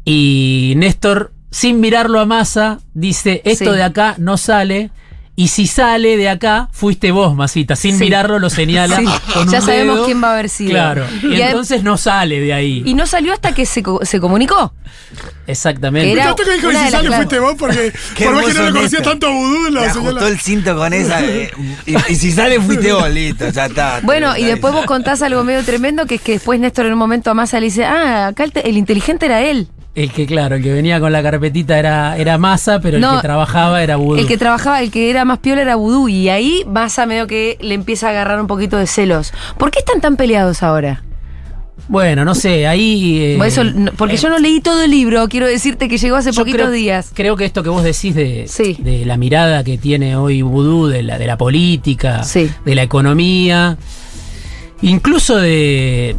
[0.05, 3.77] Y Néstor, sin mirarlo a Massa, dice, esto Sí.
[3.77, 4.91] de acá no sale.
[5.39, 7.75] Y si sale de acá, fuiste vos, Masita.
[7.75, 8.05] Sin Sí.
[8.05, 8.97] mirarlo lo señala.
[8.97, 9.05] Sí.
[9.35, 10.05] con Ya un sabemos dedo.
[10.05, 10.71] quién va a haber sido.
[10.71, 11.05] Claro.
[11.21, 12.81] Y, entonces no sale de ahí.
[12.87, 14.73] Y no salió hasta que se, co- se comunicó.
[15.45, 16.11] Exactamente.
[16.11, 19.03] era- que dijo, si sale fuiste vos, porque por más que no lo conocía Néstor.
[19.03, 20.27] tanto a Vudú, lo señala.
[20.27, 21.21] el cinto con esa.
[21.23, 21.51] eh,
[21.85, 23.99] y, y si sale, fuiste vos, listo, ya está.
[24.03, 26.99] Bueno, y después vos contás algo medio tremendo, que es que después Néstor en un
[26.99, 29.67] momento a Massa le dice, ah, acá el inteligente era él.
[29.97, 33.17] El que, claro, el que venía con la carpetita era, era Massa, pero No, el
[33.17, 34.19] que trabajaba era Vudú.
[34.19, 36.07] El que trabajaba, el que era más piola era Vudú.
[36.07, 39.33] Y ahí Massa medio que le empieza a agarrar un poquito de celos.
[39.57, 41.03] ¿Por qué están tan peleados ahora?
[41.87, 43.17] Bueno, no sé, ahí.
[43.17, 43.63] eh, eso,
[43.97, 47.11] porque yo no leí todo el libro, quiero decirte que llegó hace poquitos creo, días.
[47.15, 48.75] Creo que esto que vos decís de, Sí.
[48.79, 52.51] de la mirada que tiene hoy Vudú, de la, de la política, Sí.
[52.65, 53.77] de la economía,
[54.81, 56.15] incluso de,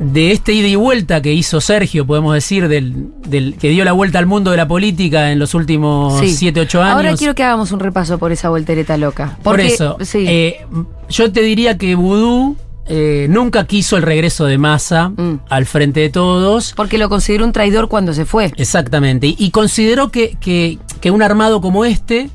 [0.00, 3.92] de este ida y vuelta que hizo Sergio, podemos decir, del, del que dio la
[3.92, 6.32] vuelta al mundo de la política en los últimos Sí.
[6.32, 6.96] 7, 8 años.
[6.96, 9.38] Ahora quiero que hagamos un repaso por esa voltereta loca.
[9.42, 10.24] Por eso, Sí.
[10.26, 10.64] eh,
[11.10, 12.56] yo te diría que Vudú
[12.92, 15.40] eh, nunca quiso el regreso de Massa Mm.
[15.48, 16.72] al frente de todos.
[16.74, 18.50] porque lo consideró un traidor cuando se fue.
[18.56, 19.28] Exactamente.
[19.28, 22.30] Y, y consideró que, que- que un armado como este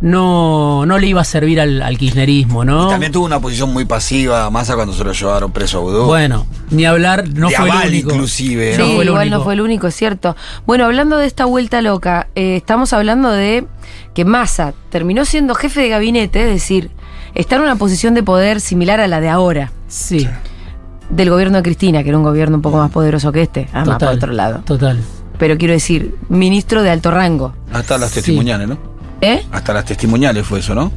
[0.00, 2.88] no, no le iba a servir al, al kirchnerismo, ¿no?
[2.88, 6.06] También tuvo una posición muy pasiva Massa cuando se lo llevaron preso a Udó.
[6.06, 8.10] Bueno, ni hablar, no De fue el aval, único.
[8.12, 8.86] inclusive, Sí, ¿no?
[8.94, 9.38] fue el igual único.
[9.38, 10.36] no fue el único, es cierto.
[10.66, 13.66] Bueno, hablando de esta vuelta loca, eh, estamos hablando de
[14.14, 16.90] que Massa terminó siendo jefe de gabinete, es decir,
[17.34, 20.26] está en una posición de poder similar a la de ahora, Sí,
[21.10, 23.98] del gobierno de Cristina, que era un gobierno un poco más poderoso que este, además
[23.98, 24.60] por otro lado.
[24.64, 24.98] Total.
[25.38, 27.52] Pero quiero decir, ministro de alto rango.
[27.72, 28.16] Hasta las Sí.
[28.16, 28.78] testimoniales, ¿no?
[29.20, 29.44] ¿Eh?
[29.52, 30.90] Hasta las testimoniales fue eso, ¿no?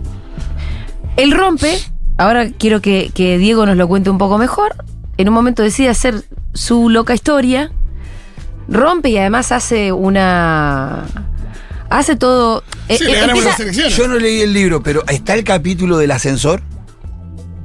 [1.18, 1.78] Él rompe,
[2.18, 4.76] ahora quiero que, que Diego nos lo cuente un poco mejor,
[5.18, 7.72] en un momento decide hacer su loca historia,
[8.68, 11.04] rompe y además hace una...
[11.90, 12.64] Hace todo...
[12.90, 13.96] Sí, eh, le ganamos empieza- las elecciones.
[13.98, 16.64] Yo no leí el libro, pero está el capítulo del ascensor.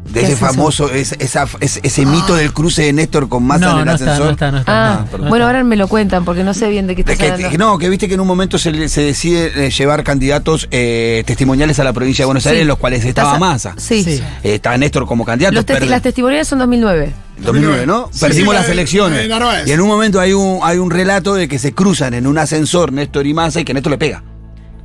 [0.08, 3.66] De ¿Qué ese famoso, ese, esa- ese- ese mito del cruce de Néstor con Massa
[3.66, 4.24] no, en el no está, ascensor.
[4.26, 4.92] no está, no está.
[4.92, 7.50] Ah, bueno, ahora me lo cuentan porque no sé bien de qué que- hablando.
[7.50, 10.66] que no, que viste que en un momento se, le- se decide eh, llevar candidatos
[10.70, 12.48] eh, testimoniales a la provincia de Buenos Sí.
[12.48, 13.74] Aires, en los cuales estaba Massa.
[13.76, 14.02] Sí.
[14.02, 14.22] Sí.
[14.42, 15.54] Eh, estaba Néstor como candidato.
[15.54, 17.12] Los testi- perde- las testimoniales son 2009.
[17.40, 18.08] 2009, ¿no?
[18.10, 19.28] Sí, Perdimos sí, las elecciones.
[19.66, 22.36] Y en un momento hay un, hay un relato de que se cruzan en un
[22.38, 24.22] ascensor Néstor y Massa y que Néstor le pega.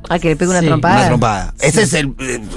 [0.08, 0.96] Ah, que le pega una Sí, trompada.
[0.96, 1.54] Una trompada.
[1.60, 2.12] Ese es el.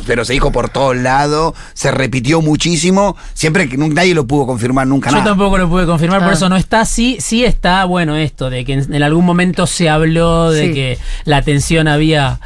[0.05, 4.87] Pero se dijo por todos lados, se repitió muchísimo, siempre que nadie lo pudo confirmar
[4.87, 5.29] nunca Yo nada.
[5.29, 6.33] tampoco lo pude confirmar, por Ah.
[6.33, 6.85] eso no está.
[6.85, 10.73] Sí, sí está, bueno, esto, de que en, en algún momento se habló de Sí.
[10.73, 12.39] que la tensión había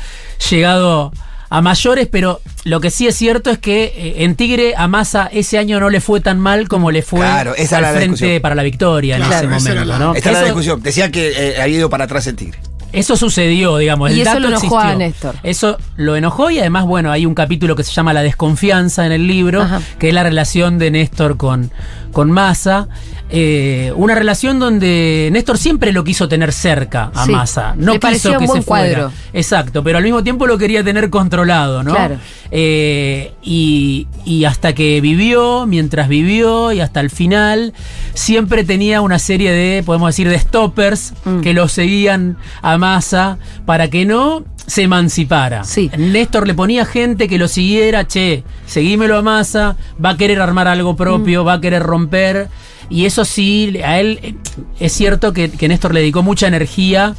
[0.50, 1.12] llegado
[1.50, 5.30] a mayores, pero lo que sí es cierto es que eh, en Tigre a Massa
[5.34, 7.98] ese año no le fue tan mal como le fue Claro, esa al era la
[7.98, 8.42] frente discusión.
[8.42, 10.16] para la victoria Claro, en ese era momento, la- ¿no?
[10.16, 10.82] Esta es la discusión.
[10.82, 12.58] Decía que eh, había ido para atrás el Tigre.
[12.92, 14.10] Eso sucedió, digamos.
[14.12, 14.80] Y el eso dato lo enojó existió.
[14.80, 15.36] a Néstor.
[15.44, 19.12] Eso lo enojó y además, bueno, hay un capítulo que se llama La desconfianza en
[19.12, 19.82] el libro, Ajá.
[20.00, 21.72] que es la relación de Néstor con,
[22.12, 22.88] con Massa.
[23.34, 27.32] Eh, una relación donde Néstor siempre lo quiso tener cerca a Sí.
[27.32, 27.74] Massa.
[27.78, 29.10] No quiso que se fuera.
[29.32, 31.94] Exacto, pero al mismo tiempo lo quería tener controlado, ¿no?
[31.94, 32.18] Claro.
[32.52, 37.74] Eh, y, y hasta que vivió, mientras vivió y hasta el final,
[38.14, 41.40] siempre tenía una serie de, podemos decir, de stoppers Mm.
[41.42, 45.64] que lo seguían a Massa para que no se emancipara.
[45.64, 45.90] Sí.
[45.98, 50.68] Néstor le ponía gente que lo siguiera, che, seguímelo a Massa, va a querer armar
[50.68, 50.98] algo Mm.
[50.98, 52.48] propio, va a querer romper.
[52.92, 54.36] Y eso sí, a él eh,
[54.80, 57.16] es cierto que, que Néstor le dedicó mucha energía.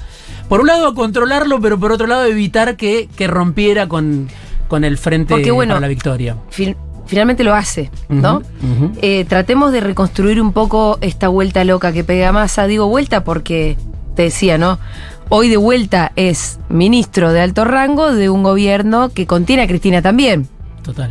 [0.49, 4.29] Por un lado a controlarlo, pero por otro lado a evitar que, que rompiera con,
[4.69, 6.37] con el frente Porque, bueno, para la victoria.
[6.51, 8.43] Fin- finalmente lo hace, ¿no?
[9.01, 12.67] Eh, tratemos de reconstruir un poco esta vuelta loca que pega Massa.
[12.67, 13.79] Digo vuelta porque
[14.15, 14.79] te decía, ¿no?
[15.31, 20.03] Hoy de vuelta es ministro de alto rango de un gobierno que contiene a Cristina
[20.03, 20.49] también.
[20.83, 21.11] Total.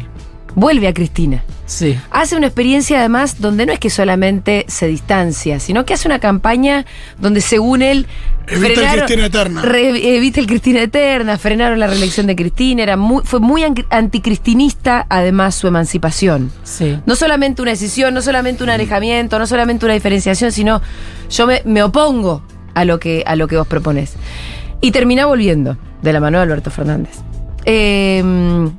[0.56, 1.44] Vuelve a Cristina.
[1.66, 1.98] Sí.
[2.12, 6.20] Hace una experiencia además donde no es que solamente se distancia, sino que hace una
[6.20, 6.86] campaña
[7.20, 8.08] donde según él
[8.48, 9.62] Evita el Cristina eterna.
[9.62, 13.76] re- evita el Cristina eterna, frenaron la reelección de Cristina, era muy, fue muy an-
[13.90, 16.52] anticristinista además su emancipación.
[16.64, 17.00] Sí.
[17.06, 20.82] No solamente una decisión, no solamente un alejamiento, no solamente una diferenciación, sino
[21.30, 24.16] yo me, me opongo a lo, que, a lo que vos proponés.
[24.82, 27.14] Y termina volviendo de la mano de Alberto Fernández.
[27.64, 28.70] Eh,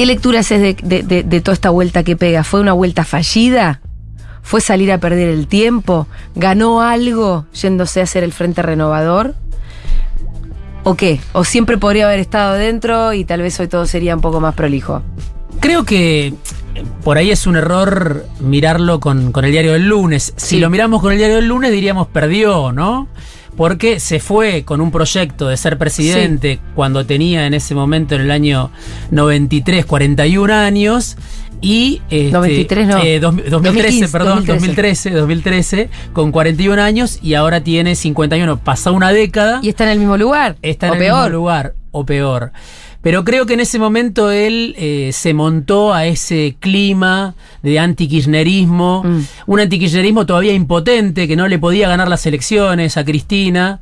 [0.00, 2.42] ¿Qué lectura haces de, de- de- de toda esta vuelta que pega?
[2.42, 3.82] ¿Fue una vuelta fallida?
[4.40, 6.06] ¿Fue salir a perder el tiempo?
[6.34, 9.34] ¿Ganó algo yéndose a hacer el Frente Renovador?
[10.84, 11.20] ¿O qué?
[11.34, 14.54] ¿O siempre podría haber estado dentro y tal vez hoy todo sería un poco más
[14.54, 15.02] prolijo?
[15.60, 16.34] Creo que eh,
[17.04, 20.32] por ahí es un error mirarlo con, con el diario del lunes.
[20.38, 23.06] Si lo miramos con el diario del lunes diríamos perdió, ¿no?
[23.56, 28.22] Porque se fue con un proyecto de ser presidente cuando tenía en ese momento, en
[28.22, 28.70] el año
[29.10, 31.16] 93, 41 años.
[31.62, 32.00] Y.
[32.08, 32.98] este, 93 no.
[33.02, 35.10] eh, dos- 2013, 2015, perdón, 2013.
[35.10, 38.58] 2013, 2013, con 41 años y ahora tiene 51.
[38.60, 40.56] Pasó una década ¿Y está en el mismo lugar?
[40.62, 41.16] está en ¿O el peor?
[41.24, 42.52] mismo lugar o peor.
[43.02, 49.02] Pero creo que en ese momento él eh, se montó a ese clima de antikirchnerismo,
[49.04, 49.20] Mm.
[49.46, 53.80] un antikirchnerismo todavía impotente, que no le podía ganar las elecciones a Cristina.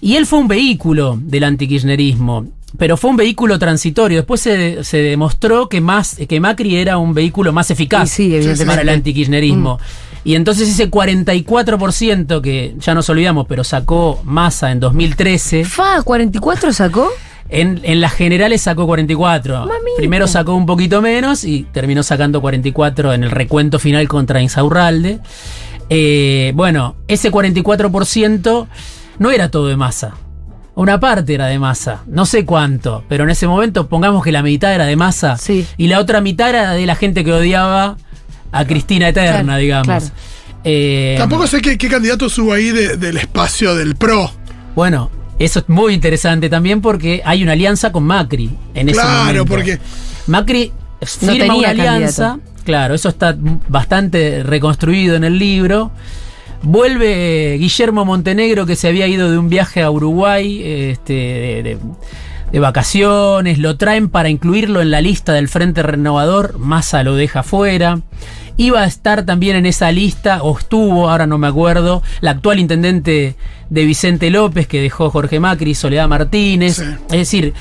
[0.00, 4.18] Y él fue un vehículo del antikirchnerismo, pero fue un vehículo transitorio.
[4.18, 8.82] Después se, se demostró que, más, que Macri era un vehículo más eficaz sí, para
[8.82, 9.78] el antikirchnerismo.
[10.24, 16.72] Y entonces ese 44% que ya nos olvidamos, pero sacó Massa en 2013, ¿Fa 44
[16.72, 17.08] sacó?
[17.50, 19.60] En, en las generales sacó 44.
[19.60, 19.76] Mamita.
[19.96, 25.20] Primero sacó un poquito menos y terminó sacando 44 en el recuento final contra Insaurralde.
[25.90, 28.66] Eh, bueno, ese 44%
[29.18, 30.14] no era todo de masa.
[30.74, 34.42] Una parte era de masa, no sé cuánto, pero en ese momento pongamos que la
[34.44, 35.66] mitad era de masa Sí.
[35.76, 37.96] y la otra mitad era de la gente que odiaba
[38.52, 39.86] a Cristina Eterna, Claro, digamos.
[39.86, 40.04] claro.
[40.62, 44.30] Eh, Tampoco sé qué, qué candidato subo ahí de- del espacio del PRO.
[44.76, 49.22] Bueno, Eso es muy interesante también porque hay una alianza con Macri en ese momento.
[49.24, 49.78] Claro, porque
[50.26, 52.28] Macri No firma tenía una alianza.
[52.30, 52.52] candidato.
[52.64, 53.36] Claro, eso está
[53.68, 55.90] bastante reconstruido en el libro.
[56.62, 61.78] Vuelve Guillermo Montenegro, que se había ido de un viaje a Uruguay este, de, de-
[62.50, 63.58] de vacaciones.
[63.58, 66.58] Lo traen para incluirlo en la lista del Frente Renovador.
[66.58, 68.00] Massa lo deja fuera.
[68.58, 72.58] Iba a estar también en esa lista, o estuvo, ahora no me acuerdo, la actual
[72.58, 73.36] intendente
[73.70, 76.76] de Vicente López, que dejó Jorge Macri, Soledad Martínez.
[76.76, 76.84] Sí.
[77.10, 77.54] Es decir,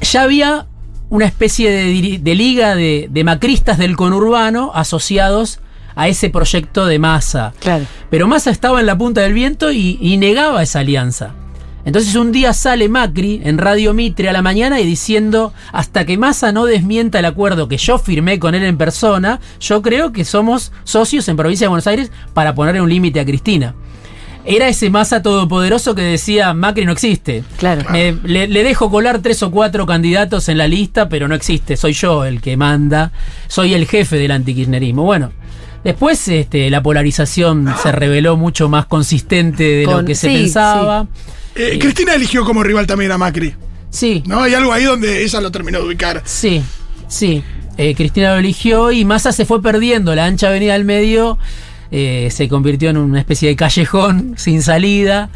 [0.00, 0.66] ya había
[1.10, 5.60] una especie de, liga de, de macristas del conurbano asociados
[5.94, 7.52] a ese proyecto de masa.
[7.60, 7.84] Claro.
[8.08, 11.34] Pero Massa estaba en la punta del viento y, y negaba esa alianza.
[11.84, 16.18] Entonces un día sale Macri en Radio Mitre a la mañana y diciendo, hasta que
[16.18, 20.24] Massa no desmienta el acuerdo que yo firmé con él en persona, yo creo que
[20.24, 23.74] somos socios en Provincia de Buenos Aires para ponerle un límite a Cristina.
[24.44, 27.44] Era ese Massa todopoderoso que decía, Macri no existe.
[27.58, 27.82] Claro.
[27.90, 31.76] Me- le, le dejo colar tres o cuatro candidatos en la lista, pero no existe.
[31.76, 33.12] Soy yo el que manda.
[33.48, 35.02] Soy el jefe del antikirchnerismo.
[35.04, 35.32] Bueno,
[35.84, 41.06] después este, la polarización se reveló mucho más consistente de lo que se sí, pensaba.
[41.54, 43.54] Eh, Cristina eligió como rival también a Macri.
[43.90, 44.42] Sí, ¿No?
[44.42, 46.22] Hay algo ahí donde ella lo terminó de ubicar.
[46.24, 46.62] sí,
[47.08, 47.42] sí.
[47.76, 50.14] Eh, Cristina lo eligió y Massa se fue perdiendo.
[50.14, 51.38] La ancha avenida del medio
[51.90, 55.30] eh, se convirtió en una especie de callejón sin salida.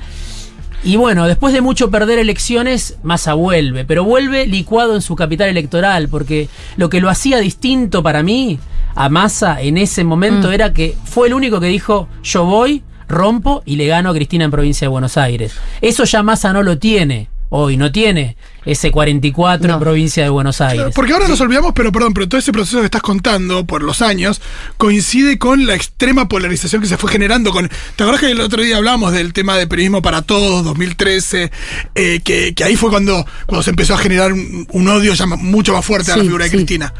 [0.83, 5.48] Y bueno, después de mucho perder elecciones, Massa vuelve, pero vuelve licuado en su capital
[5.48, 8.59] electoral, porque lo que lo hacía distinto para mí
[8.94, 10.53] a Massa en ese momento Mm.
[10.53, 14.45] era que fue el único que dijo, yo voy, rompo y le gano a Cristina
[14.45, 15.53] en provincia de Buenos Aires.
[15.81, 19.79] Eso ya Massa no lo tiene hoy, no tiene ese 44 en No.
[19.79, 20.87] provincia de Buenos Aires.
[20.93, 24.03] Porque ahora nos olvidamos, pero perdón, pero todo ese proceso que estás contando por los
[24.03, 24.40] años
[24.77, 27.53] coincide con la extrema polarización que se fue generando.
[27.53, 31.53] con ¿Te acuerdas que el otro día hablamos del tema de periodismo para todos, 2013?
[31.95, 35.27] eh, que, que ahí fue cuando, cuando se empezó a generar un, un odio ya
[35.27, 36.57] mucho más fuerte a la Sí, figura de sí.
[36.57, 36.93] Cristina.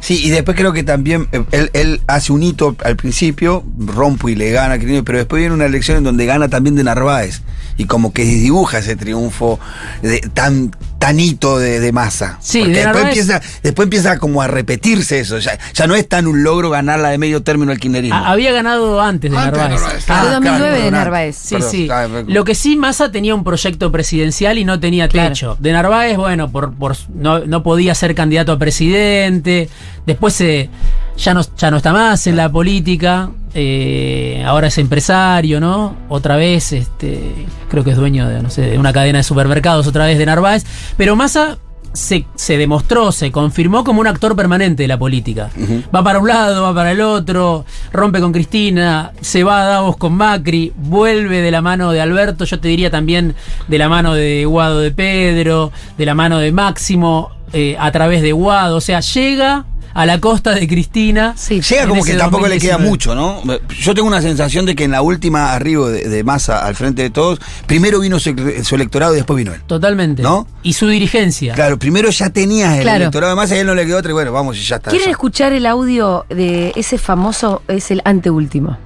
[0.00, 4.28] Sí, y después creo que también eh, él, él hace un hito al principio, rompo
[4.28, 7.42] y le gana a pero después viene una elección en donde gana también de Narváez.
[7.76, 9.60] Y como que dibuja ese triunfo
[10.02, 12.36] de, tan, tan hito de, de masa.
[12.40, 15.38] Sí, Porque de después empieza, después empieza como a repetirse eso.
[15.38, 18.14] Ya, ya no es tan un logro ganarla de medio término al kirchnerismo.
[18.16, 20.04] A- había ganado antes de Antes de Narváez.
[20.08, 21.36] Ah, de 2009 de Narváez.
[21.36, 21.88] Sí, perdón, sí.
[21.90, 25.30] ah, me- Lo que sí, Massa tenía un proyecto presidencial y no tenía Claro.
[25.30, 25.56] techo.
[25.58, 29.70] De Narváez, bueno, por, por no, no podía ser candidato a presidente.
[30.06, 30.68] Después se,
[31.16, 33.30] ya, no, ya no está más en la política.
[33.54, 35.96] Eh, ahora es empresario, ¿no?
[36.08, 39.86] Otra vez, este, creo que es dueño de, no sé, de una cadena de supermercados,
[39.86, 40.64] otra vez de Narváez.
[40.96, 41.58] Pero Massa
[41.92, 45.50] se, se demostró, se confirmó como un actor permanente de la política.
[45.94, 49.96] Va para un lado, va para el otro, rompe con Cristina, se va a Davos
[49.96, 53.34] con Macri, vuelve de la mano de Alberto, yo te diría también
[53.66, 58.22] de la mano de Guado de Pedro, de la mano de Máximo, eh, a través
[58.22, 61.34] de Guado, o sea, llega a la costa de Cristina.
[61.36, 61.60] Sí.
[61.60, 62.88] Llega como que tampoco le queda 2019.
[62.90, 63.42] mucho, ¿no?
[63.80, 67.02] Yo tengo una sensación de que en la última arribo de, de Massa al frente
[67.02, 69.60] de todos, primero vino su, su electorado y después vino él.
[69.66, 70.22] Totalmente.
[70.22, 70.46] ¿No?
[70.62, 71.54] Y su dirigencia.
[71.54, 72.96] Claro, primero ya tenías el Claro.
[73.04, 74.76] electorado de Massa y a él no le quedó otra y bueno, vamos y ya
[74.76, 74.90] está.
[74.90, 75.10] ¿Quieren ya.
[75.12, 78.78] escuchar el audio de ese famoso, es el anteúltimo?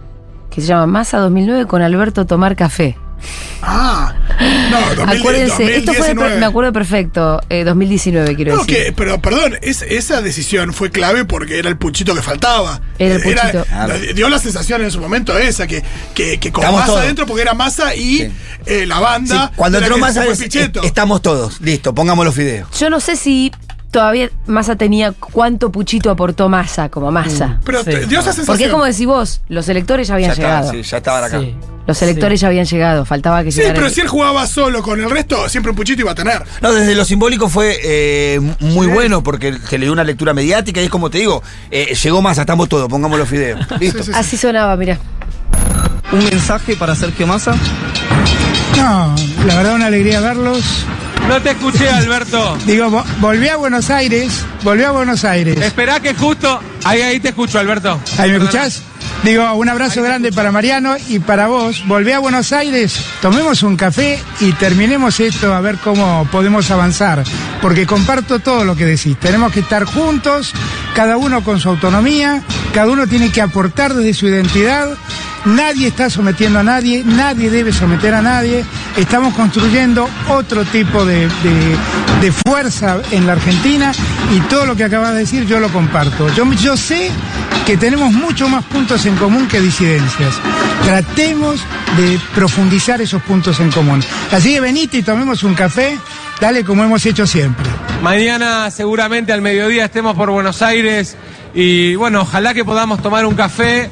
[0.50, 2.96] Que se llama Massa 2009 con Alberto Tomar Café.
[3.62, 4.14] Ah,
[4.70, 6.38] no, 2010, Acuérdense, esto fue, de- 2019.
[6.40, 8.84] me acuerdo perfecto, eh, 2019 quiero No, decir.
[8.86, 12.80] que, pero perdón, es- esa decisión fue clave porque era el puchito que faltaba.
[12.98, 13.64] Era el puchito.
[13.64, 13.94] Claro.
[14.14, 15.82] dio la sensación en su momento esa, que,
[16.14, 17.00] que, que con Estamos masa todos.
[17.04, 18.32] adentro porque era masa y Sí.
[18.66, 19.52] eh, la Sí, banda.
[19.56, 19.96] cuando entró
[20.38, 20.80] Pichetto.
[20.80, 22.68] es- estamos todos, listo, pongamos los videos.
[22.78, 23.50] Yo no sé si
[23.94, 27.60] todavía Massa tenía cuánto puchito aportó Massa como Massa.
[27.64, 27.90] Pero Sí.
[27.90, 28.46] te- dio esa sensación.
[28.46, 30.64] Porque es como decís vos, los electores ya habían ya llegado.
[30.66, 31.40] estaba, sí, ya estaban acá.
[31.40, 31.54] Sí.
[31.86, 34.82] Los electores ya habían llegado, faltaba que Sí, llegara pero el- si él jugaba solo
[34.82, 36.42] con el resto, siempre un puchito iba a tener.
[36.60, 38.92] No, desde lo simbólico fue eh, muy Sí.
[38.92, 42.20] bueno porque se le dio una lectura mediática y es como te digo, eh, llegó
[42.20, 43.60] Massa, estamos todos, pongamos los videos.
[43.80, 43.98] Listo.
[43.98, 44.18] Sí, sí, sí.
[44.18, 44.98] Así sonaba, mira.
[46.12, 47.54] ¿Un mensaje para Sergio Massa?
[48.76, 49.14] No,
[49.46, 50.84] la verdad una alegría verlos.
[51.28, 52.56] No te escuché, Alberto.
[52.66, 55.58] Digo, vo- volví a Buenos Aires, volví a Buenos Aires.
[55.60, 56.60] Esperá que justo.
[56.84, 57.98] Ahí, ahí te escucho, Alberto.
[58.18, 58.82] ¿Ahí me escuchás?
[59.22, 61.82] Digo, un abrazo grande para Mariano y para vos.
[61.86, 67.24] Volví a Buenos Aires, tomemos un café y terminemos esto a ver cómo podemos avanzar.
[67.62, 69.16] Porque comparto todo lo que decís.
[69.18, 70.52] Tenemos que estar juntos,
[70.94, 72.42] cada uno con su autonomía,
[72.74, 74.90] cada uno tiene que aportar desde su identidad.
[75.44, 78.64] Nadie está sometiendo a nadie, nadie debe someter a nadie.
[78.96, 83.92] Estamos construyendo otro tipo de, de- fuerza en la Argentina
[84.34, 86.32] y todo lo que acabas de decir yo lo comparto.
[86.34, 87.10] Yo, yo sé
[87.66, 90.34] que tenemos mucho más puntos en común que disidencias.
[90.84, 91.60] tratemos
[91.98, 94.02] de profundizar esos puntos en común.
[94.32, 95.98] Así que venite y tomemos un café,
[96.40, 97.66] dale como hemos hecho siempre.
[98.02, 101.16] Mañana seguramente al mediodía estemos por Buenos Aires
[101.54, 103.90] y bueno, ojalá que podamos tomar un café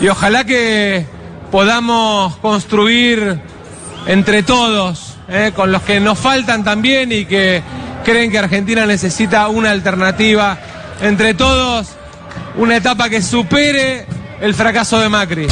[0.00, 1.04] y ojalá que
[1.50, 3.40] podamos construir
[4.06, 7.62] entre todos, eh, con los que nos faltan también y que
[8.04, 10.58] creen que Argentina necesita una alternativa,
[11.02, 11.88] entre todos
[12.56, 14.06] una etapa que supere
[14.40, 15.46] el fracaso de Macri.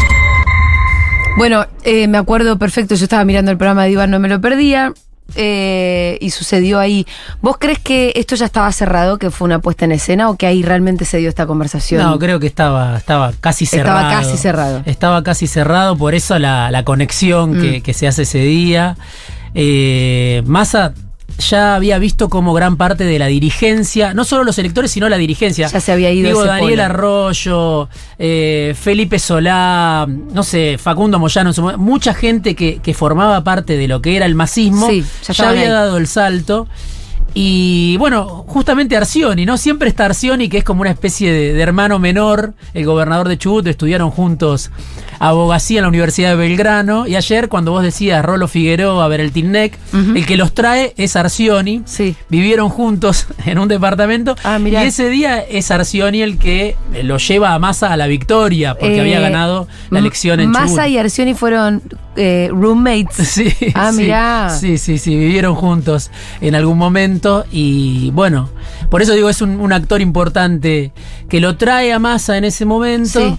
[1.37, 4.41] Bueno, eh, me acuerdo perfecto, yo estaba mirando el programa de Iván, no me lo
[4.41, 4.93] perdía.
[5.35, 7.07] Eh, y sucedió ahí.
[7.43, 10.47] ¿Vos crees que esto ya estaba cerrado, que fue una puesta en escena, o que
[10.47, 12.03] ahí realmente se dio esta conversación?
[12.03, 14.11] No, creo que estaba, estaba casi Estaba cerrado.
[14.23, 14.83] casi cerrado.
[14.87, 17.61] Estaba casi cerrado, por eso la, la conexión Mm.
[17.61, 18.97] que, que se hace ese día.
[19.55, 20.93] Eh, Massa
[21.39, 25.19] ya había visto como gran parte de la dirigencia, no solo los electores, sino la
[25.19, 25.69] dirigencia.
[25.69, 26.83] Ya se había ido Digo, ese Daniel polo.
[26.85, 33.87] Arroyo, eh, Felipe Solá, no sé, Facundo Moyano, mucha gente que, que formaba parte de
[33.89, 35.69] lo que era el masismo, Sí, ya ya, había ahí.
[35.69, 36.67] dado el salto.
[37.35, 39.59] Y bueno, justamente Arcioni, ¿no?
[39.59, 43.39] Siempre está Arcioni, que es como una especie de, de hermano menor, el gobernador de
[43.39, 44.71] Chubut, estudiaron juntos
[45.19, 47.07] abogacía en la Universidad de Belgrano.
[47.07, 50.17] Y ayer, cuando vos decías Rolo Figueroa, Bereltinec, Ujú.
[50.17, 51.83] el que los trae es Arcioni.
[51.87, 52.15] Sí.
[52.29, 54.37] Vivieron juntos en un departamento.
[54.45, 54.85] Ah, mirá.
[54.85, 58.97] y ese día es Arcioni el que lo lleva a Massa a la victoria, porque
[58.97, 60.69] Eh, había ganado la elección en Chubut.
[60.69, 61.83] Massa y Arcioni fueron
[62.17, 63.17] eh, roommates.
[63.29, 64.51] Sí, Ah, sí, mirá.
[64.59, 66.11] Sí, sí, sí, vivieron juntos
[66.41, 68.49] en algún momento y bueno,
[68.91, 70.93] por eso digo, es un, un actor importante
[71.29, 73.39] que lo trae a Massa en ese momento Sí.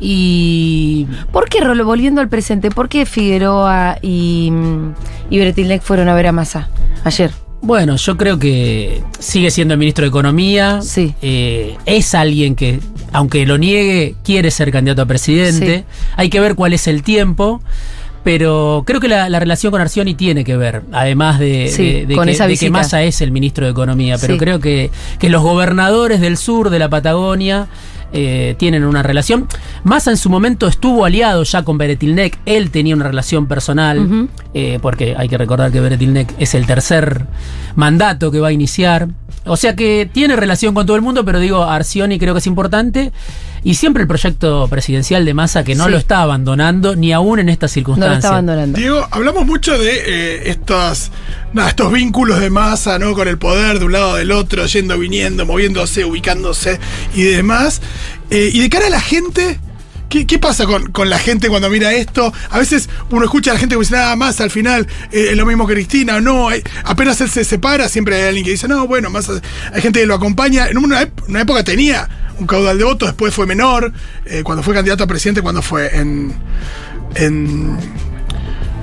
[0.00, 4.94] Y ¿Por qué, Rolo, volviendo al presente, por qué Figueroa y, mm,
[5.30, 6.68] y Bretilnec fueron a ver a Massa
[7.04, 7.30] ayer?
[7.60, 11.14] bueno, yo creo que sigue siendo el ministro de Economía, Sí.
[11.20, 12.78] eh, es alguien que,
[13.12, 15.84] aunque lo niegue, quiere ser candidato a presidente, Sí.
[16.16, 17.60] hay que ver cuál es el tiempo.
[18.24, 22.06] Pero creo que la, la relación con Arcioni tiene que ver, además de, Sí, de-
[22.06, 22.68] de con que, esa de que.
[22.68, 24.18] Massa es el ministro de Economía.
[24.20, 27.68] Pero creo que, que los gobernadores del sur de la Patagonia
[28.12, 29.46] eh, tienen una relación.
[29.84, 34.78] Massa en su momento estuvo aliado ya con Beretilnec, él tenía una relación personal, eh,
[34.80, 37.26] porque hay que recordar que Beretilnec es el tercer
[37.76, 39.08] mandato que va a iniciar.
[39.44, 42.46] O sea que tiene relación con todo el mundo, pero digo, Arcioni creo que es
[42.46, 43.12] importante.
[43.64, 45.90] Y siempre el proyecto presidencial de Massa que no Sí.
[45.90, 48.12] lo está abandonando, ni aún en estas No circunstancias.
[48.14, 48.78] lo está abandonando.
[48.78, 51.10] Diego, hablamos mucho de eh, estas,
[51.52, 53.14] nada, estos vínculos de masa, ¿no?
[53.14, 56.78] Con el poder de un lado del otro, yendo, viniendo, moviéndose, ubicándose
[57.14, 57.80] y demás.
[58.30, 59.58] Eh, y de cara a la gente,
[60.08, 62.32] ¿qué, qué pasa con, con la gente cuando mira esto?
[62.50, 65.36] A veces uno escucha a la gente que dice, nada más, al final eh, es
[65.36, 68.68] lo mismo que Cristina, no, hay- apenas él se separa, siempre hay alguien que dice,
[68.68, 70.68] no, bueno, más hay gente que lo acompaña.
[70.68, 71.02] En una
[71.40, 73.92] época tenía un caudal de votos, después fue menor,
[74.24, 76.34] eh, cuando fue candidato a presidente, cuando fue en...
[77.14, 78.07] en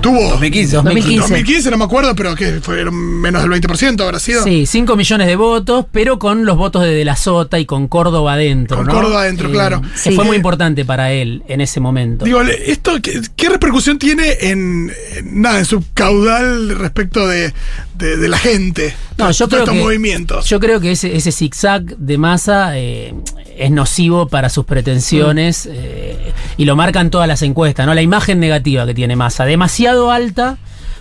[0.00, 0.76] tuvo 2015.
[0.76, 1.20] 2015.
[1.20, 4.44] 2015, no me acuerdo, pero que fueron menos del 20%, habrá sido.
[4.44, 7.88] Sí, 5 millones de votos, pero con los votos de De la Sota y con
[7.88, 8.76] Córdoba adentro.
[8.76, 8.92] Con ¿no?
[8.94, 9.82] Córdoba adentro, claro.
[9.82, 10.12] Que Sí.
[10.12, 12.24] fue muy importante para él en ese momento.
[12.24, 17.52] Digo, ¿esto qué, qué repercusión tiene en, en nada, en su caudal respecto de,
[17.98, 18.94] de- de la gente?
[19.18, 20.46] No, yo creo estos que, movimientos.
[20.46, 23.14] Yo creo que ese, ese zigzag de masa eh,
[23.56, 26.25] es nocivo para sus pretensiones eh,
[26.56, 27.94] y lo marcan todas las encuestas, ¿no?
[27.94, 30.56] La imagen negativa que tiene masa, demasiado alta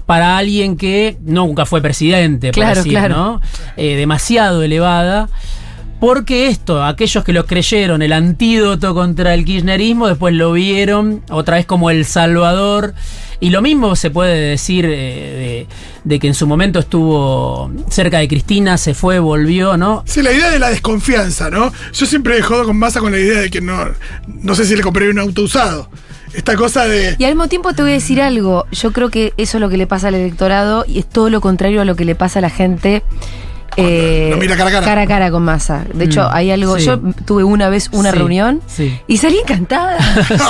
[0.06, 3.16] para alguien que nunca fue presidente, por Claro, decir, claro.
[3.16, 3.42] ¿no?
[3.78, 5.30] Eh, demasiado elevada.
[6.00, 11.56] Porque esto, aquellos que lo creyeron el antídoto contra el kirchnerismo, después lo vieron otra
[11.56, 12.94] vez como el salvador.
[13.40, 15.68] Y lo mismo se puede decir eh,
[16.04, 20.04] de, de que en su momento estuvo cerca de Cristina, se fue, volvió, ¿no?
[20.06, 21.72] Sí, la idea de la desconfianza, ¿no?
[21.94, 23.86] Yo siempre jodo con masa con la idea de que no,
[24.28, 25.90] no sé si le compré un auto usado.
[26.34, 27.16] Esta cosa de.
[27.18, 28.66] Y al mismo tiempo te voy a decir algo.
[28.72, 31.40] Yo creo que eso es lo que le pasa al electorado y es todo lo
[31.40, 33.04] contrario a lo que le pasa a la gente.
[33.78, 35.32] Eh, mira cara a cara.
[35.32, 35.86] con masa.
[35.94, 36.78] De hecho, Mm, hay algo.
[36.80, 36.86] sí.
[36.86, 39.00] Yo tuve una vez una Sí, reunión sí.
[39.08, 39.98] y salí encantada.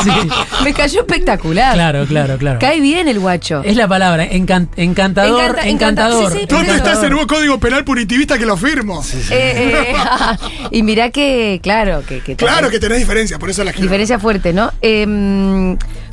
[0.64, 1.74] Me cayó espectacular.
[1.74, 2.60] Claro, claro, claro.
[2.60, 3.62] Cae bien el guacho.
[3.64, 6.32] Es la palabra, encan- encantador, Encanta- encanta- encantador.
[6.32, 7.04] sí, sí, ¿Dónde está Encantador.
[7.06, 9.04] ese nuevo código penal punitivista que lo firmo?
[9.32, 9.96] Eh, eh,
[10.72, 13.84] y mirá que, claro, que, que Claro que tenés diferencia, por eso la quiero.
[13.84, 14.72] Diferencia fuerte, ¿no?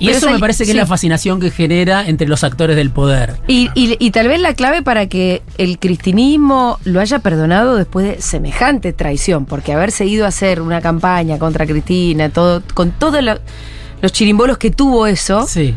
[0.03, 2.91] Y pero eso me parece que es la fascinación que genera entre los actores del
[2.91, 3.37] poder.
[3.47, 8.07] Y, y- y tal vez la clave para que el cristinismo lo haya perdonado después
[8.07, 13.23] de semejante traición, porque haberse ido a hacer una campaña contra Cristina, todo, con todos
[13.23, 13.39] lo-
[14.01, 15.75] los chirimbolos que tuvo eso, Sí.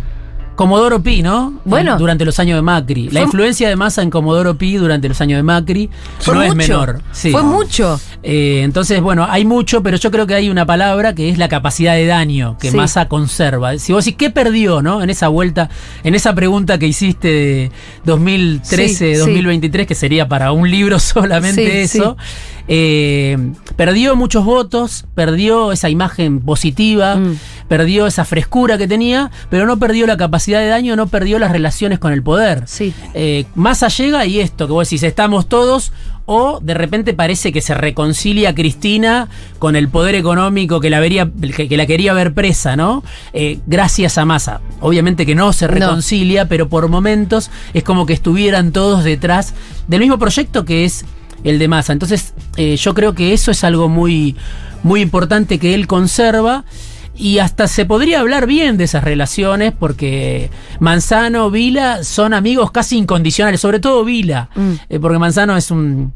[0.55, 1.53] Comodoro Pi, ¿no?
[1.65, 1.97] Bueno.
[1.97, 3.09] Durante los años de Macri.
[3.09, 5.89] La influencia de Massa en Comodoro Pi durante los años de Macri
[6.19, 7.01] Fue no es menor.
[7.11, 7.31] Sí.
[7.31, 7.99] Fue mucho.
[8.23, 11.49] Eh, entonces, bueno, hay mucho, pero yo creo que hay una palabra que es la
[11.49, 12.77] capacidad de daño que Sí.
[12.77, 13.77] Massa conserva.
[13.77, 15.01] Si vos decís, ¿qué perdió, no?
[15.03, 15.69] En esa vuelta,
[16.03, 17.71] en esa pregunta que hiciste de
[18.05, 19.19] 2013, Sí, sí.
[19.19, 22.17] 2023, que sería para un libro solamente Sí, eso.
[22.67, 23.37] Eh,
[23.75, 27.37] perdió muchos votos, perdió esa imagen positiva, Mm.
[27.67, 31.51] perdió esa frescura que tenía, pero no perdió la capacidad de daño, no perdió las
[31.51, 32.63] relaciones con el poder.
[32.65, 32.93] Sí.
[33.13, 35.91] Eh, Massa llega y esto, que vos decís, estamos todos,
[36.27, 41.29] o de repente parece que se reconcilia Cristina con el poder económico que la, vería,
[41.55, 43.03] que, que la quería ver presa, ¿no?
[43.33, 44.59] Eh, gracias a Massa.
[44.81, 45.73] Obviamente que no se No.
[45.73, 49.53] reconcilia, pero por momentos es como que estuvieran todos detrás
[49.87, 51.05] del mismo proyecto que es
[51.43, 51.93] el de Massa.
[51.93, 54.35] Entonces, eh, yo creo que eso es algo muy,
[54.83, 56.63] muy importante que él conserva.
[57.17, 60.49] Y hasta se podría hablar bien de esas relaciones porque
[60.81, 64.71] Manzano, Vila son amigos casi incondicionales, sobre todo Vila, Mm.
[64.89, 66.13] eh, porque Manzano es un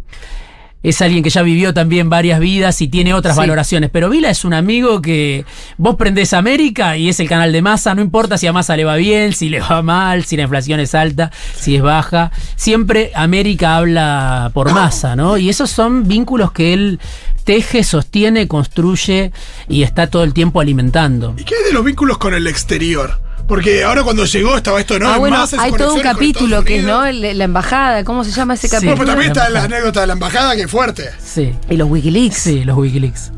[0.81, 3.39] es alguien que ya vivió también varias vidas y tiene otras Sí.
[3.39, 5.43] valoraciones, pero Vila es un amigo que
[5.77, 8.85] vos prendés América y es el canal de Massa, no importa si a Massa le
[8.85, 13.11] va bien, si le va mal, si la inflación es alta, si es baja, siempre
[13.13, 15.37] América habla por Massa, ¿no?
[15.37, 16.99] Y esos son vínculos que él
[17.43, 19.31] teje, sostiene, construye
[19.67, 21.33] y está todo el tiempo alimentando.
[21.37, 23.19] ¿Y qué hay de los vínculos con el exterior?
[23.49, 25.09] Porque ahora cuando llegó estaba esto, ¿no?
[25.09, 27.03] ah, En bueno, Massa, sus hay todo un capítulo que es, ¿no?
[27.11, 28.71] La embajada, ¿cómo se llama ese Sí.
[28.75, 28.95] capítulo?
[28.95, 31.09] Bueno, pero también está la anécdota de la embajada, que es fuerte.
[31.21, 31.53] Sí.
[31.69, 32.37] Y los Wikileaks.
[32.37, 33.31] Sí, los Wikileaks.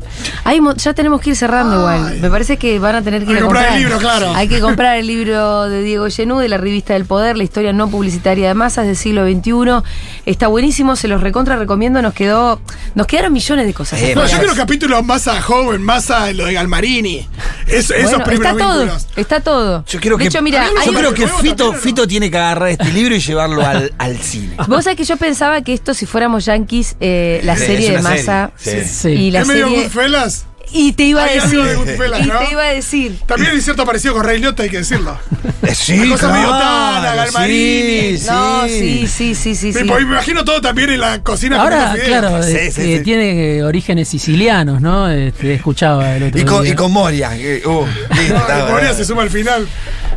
[0.44, 2.18] Hay mo- ya tenemos que ir cerrando igual.
[2.20, 3.76] Me parece que van a tener que Hay ir comprar comprar.
[3.78, 4.34] el libro, claro.
[4.36, 7.72] Hay que comprar el libro de Diego Genú, de la revista del Poder, la historia
[7.72, 9.82] no publicitaria de masas del siglo XXI.
[10.26, 12.02] Está buenísimo, se los recontra recomiendo.
[12.02, 12.60] Nos quedó,
[12.94, 14.00] nos quedaron millones de cosas.
[14.02, 17.26] Eh, No, yo quiero capítulos más a joven, más a lo de Galmarini.
[17.66, 19.06] Es- esos primeros está todo, vínculos.
[19.16, 19.84] está todo.
[19.88, 21.72] Yo creo de que, hecho, mira, yo un- creo que ¿Podemos Fito?
[21.72, 24.56] Fito tiene que agarrar este libro y llevarlo al, al cine.
[24.68, 28.02] Vos sabés que yo pensaba que esto, si fuéramos yankees, eh, la Sí, serie de
[28.02, 28.52] masa.
[28.56, 28.90] serie, sí.
[28.94, 29.08] Sí.
[29.08, 29.82] Y la ¿Es medio serie.
[29.84, 30.46] Goodfellas?
[30.70, 31.60] Y te iba a Hay decir.
[31.60, 32.38] algo de Goodfellas, y ¿no?
[32.38, 33.18] te iba a decir.
[33.26, 35.16] También hay cierto parecido con Rey Liotta, hay que decirlo.
[35.62, 38.18] Eh, Sí, Una cosa medio Tana, Galmarini.
[38.18, 39.06] sí, No, sí.
[39.06, 39.66] sí, sí.
[39.72, 39.84] Me, sí.
[39.84, 42.08] me imagino todo también en la cocina Ahora, fideos.
[42.08, 43.04] claro, Sí, eh, sí, eh, sí.
[43.04, 45.08] tiene orígenes sicilianos, ¿no?
[45.10, 46.72] Este, escuchaba el otro Y con, día.
[46.72, 47.30] y con Moria.
[47.36, 47.84] que, uh,
[48.16, 49.66] listo, No, está, de Moria se suma al final.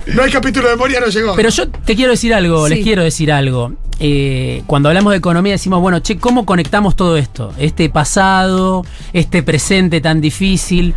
[0.08, 1.36] No hay capítulo de Moria, no llegó.
[1.36, 2.76] Pero yo te quiero decir algo, Sí.
[2.76, 3.74] les quiero decir algo.
[3.98, 7.54] Eh, cuando hablamos de economía decimos, bueno, che, ¿cómo conectamos todo esto?
[7.58, 10.94] Este pasado, este presente tan difícil.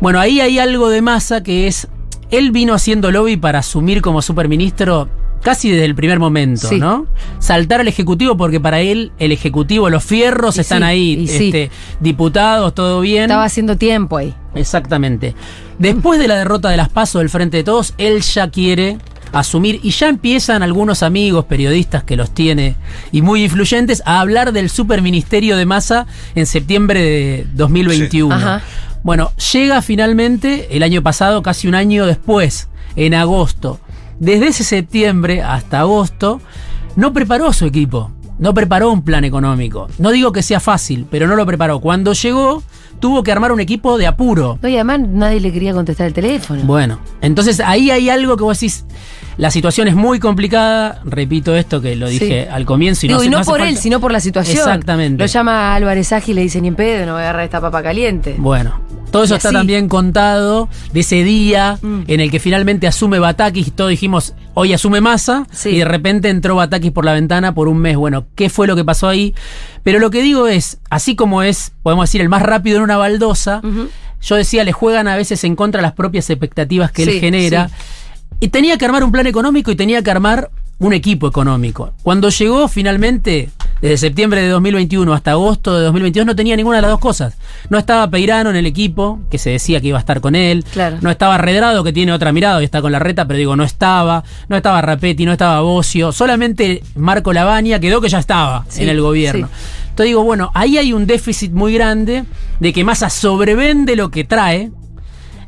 [0.00, 1.88] Bueno, ahí hay algo de masa que es,
[2.30, 5.08] él vino haciendo lobby para asumir como superministro
[5.42, 6.78] casi desde el primer momento, Sí.
[6.80, 7.06] ¿no?
[7.38, 11.46] Saltar al Ejecutivo porque para él el Ejecutivo, los fierros Y están sí, ahí, sí.
[11.46, 11.70] este,
[12.00, 13.24] diputados, todo bien.
[13.24, 14.34] Estaba haciendo tiempo ahí.
[14.54, 15.34] Exactamente.
[15.78, 18.98] Después de la derrota de las PASO del Frente de Todos, él ya quiere
[19.34, 22.76] asumir y ya empiezan algunos amigos periodistas que los tiene
[23.12, 28.34] y muy influyentes a hablar del superministerio de masa en septiembre de 2021.
[28.34, 28.62] Ajá.
[29.02, 33.78] Bueno, llega finalmente el año pasado, casi un año después, en agosto.
[34.18, 36.40] Desde ese septiembre hasta agosto,
[36.96, 38.10] no preparó su equipo.
[38.38, 39.88] No preparó un plan económico.
[39.98, 41.80] No digo que sea fácil, pero no lo preparó.
[41.80, 42.62] Cuando llegó,
[42.98, 44.58] tuvo que armar un equipo de apuro.
[44.62, 46.62] Y además nadie le quería contestar el teléfono.
[46.64, 48.84] Bueno, entonces ahí hay algo que vos decís.
[49.36, 51.00] La situación es muy complicada.
[51.04, 52.48] Repito esto que lo dije Sí.
[52.50, 53.06] al comienzo.
[53.06, 54.58] Y Digo, no, y hace- no, hace por él, sino por la situación.
[54.58, 55.22] Exactamente.
[55.22, 57.44] Lo llama a Álvarez Agi y le dice, ni en pedo, no voy a agarrar
[57.44, 58.36] esta papa caliente.
[58.38, 58.80] Bueno,
[59.10, 62.02] todo eso Y está también contado de ese día Mm.
[62.06, 65.70] en el que finalmente asume Batakis y todos dijimos, hoy asume Massa, Sí.
[65.70, 67.96] y de repente entró Batakis por la ventana por un mes.
[67.96, 69.34] Bueno, ¿qué fue lo que pasó ahí?
[69.82, 72.96] Pero lo que digo es, así como es, podemos decir, el más rápido en una
[72.96, 73.60] baldosa,
[74.22, 77.68] yo decía, le juegan a veces en contra las propias expectativas que Sí, él genera.
[77.68, 77.74] sí.
[78.44, 81.94] Y tenía que armar un plan económico y tenía que armar un equipo económico.
[82.02, 83.48] Cuando llegó finalmente,
[83.80, 87.38] desde septiembre de 2021 hasta agosto de 2022, no tenía ninguna de las dos cosas.
[87.70, 90.62] No estaba Peirano en el equipo, que se decía que iba a estar con él.
[90.74, 90.98] Claro.
[91.00, 93.64] No estaba Redrado, que tiene otra mirada y está con la reta, pero digo, no
[93.64, 94.24] estaba.
[94.50, 96.12] No estaba Rapetti, no estaba Bocio.
[96.12, 99.46] Solamente Marco Lavagna quedó que ya estaba Sí, en el gobierno.
[99.46, 99.52] sí.
[99.84, 102.24] Entonces digo, bueno, ahí hay un déficit muy grande
[102.60, 104.70] de que Massa sobrevende lo que trae.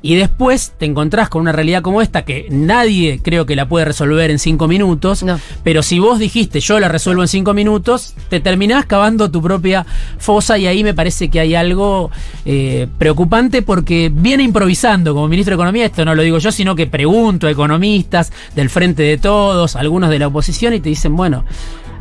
[0.06, 3.84] Y después te encontrás con una realidad como esta que nadie creo que la puede
[3.84, 5.24] resolver en cinco minutos.
[5.24, 5.40] No.
[5.64, 9.84] Pero si vos dijiste yo la resuelvo en cinco minutos, te terminás cavando tu propia
[10.18, 12.12] fosa y ahí me parece que hay algo
[12.44, 15.86] eh, preocupante porque viene improvisando como ministro de Economía.
[15.86, 20.10] Esto no lo digo yo, sino que pregunto a economistas del frente de todos, algunos
[20.10, 21.44] de la oposición y te dicen, bueno,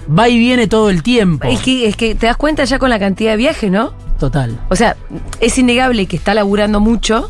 [0.07, 1.47] va y viene todo el tiempo.
[1.47, 3.93] Es que, es que te das cuenta ya con la cantidad de viajes, ¿no?
[4.19, 4.57] Total.
[4.69, 4.95] O sea,
[5.41, 7.29] es innegable que está laburando mucho,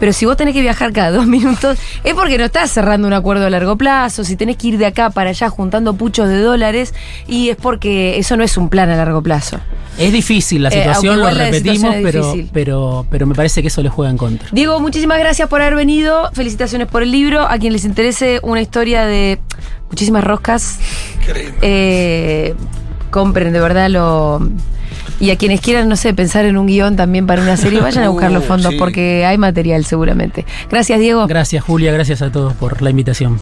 [0.00, 3.12] pero si vos tenés que viajar cada dos minutos, es porque no estás cerrando un
[3.12, 6.40] acuerdo a largo plazo, si tenés que ir de acá para allá juntando puchos de
[6.40, 6.94] dólares,
[7.28, 9.60] y es porque eso no es un plan a largo plazo.
[9.98, 13.82] Es difícil la Eh, situación, lo repetimos, situación pero, pero, pero me parece que eso
[13.82, 14.48] le juega en contra.
[14.50, 16.30] Diego, muchísimas gracias por haber venido.
[16.32, 17.42] Felicitaciones por el libro.
[17.46, 19.38] A quien les interese una historia de
[19.88, 20.78] muchísimas roscas,
[21.62, 22.54] eh,
[23.10, 24.40] compren de verdad lo.
[25.20, 28.02] Y a quienes quieran, no sé, pensar en un guion también para una serie, vayan
[28.04, 28.78] a buscar los Uh, fondos sí.
[28.78, 30.44] porque hay material seguramente.
[30.68, 31.26] Gracias, Diego.
[31.28, 33.32] Gracias, Julia, gracias a todos por la invitación.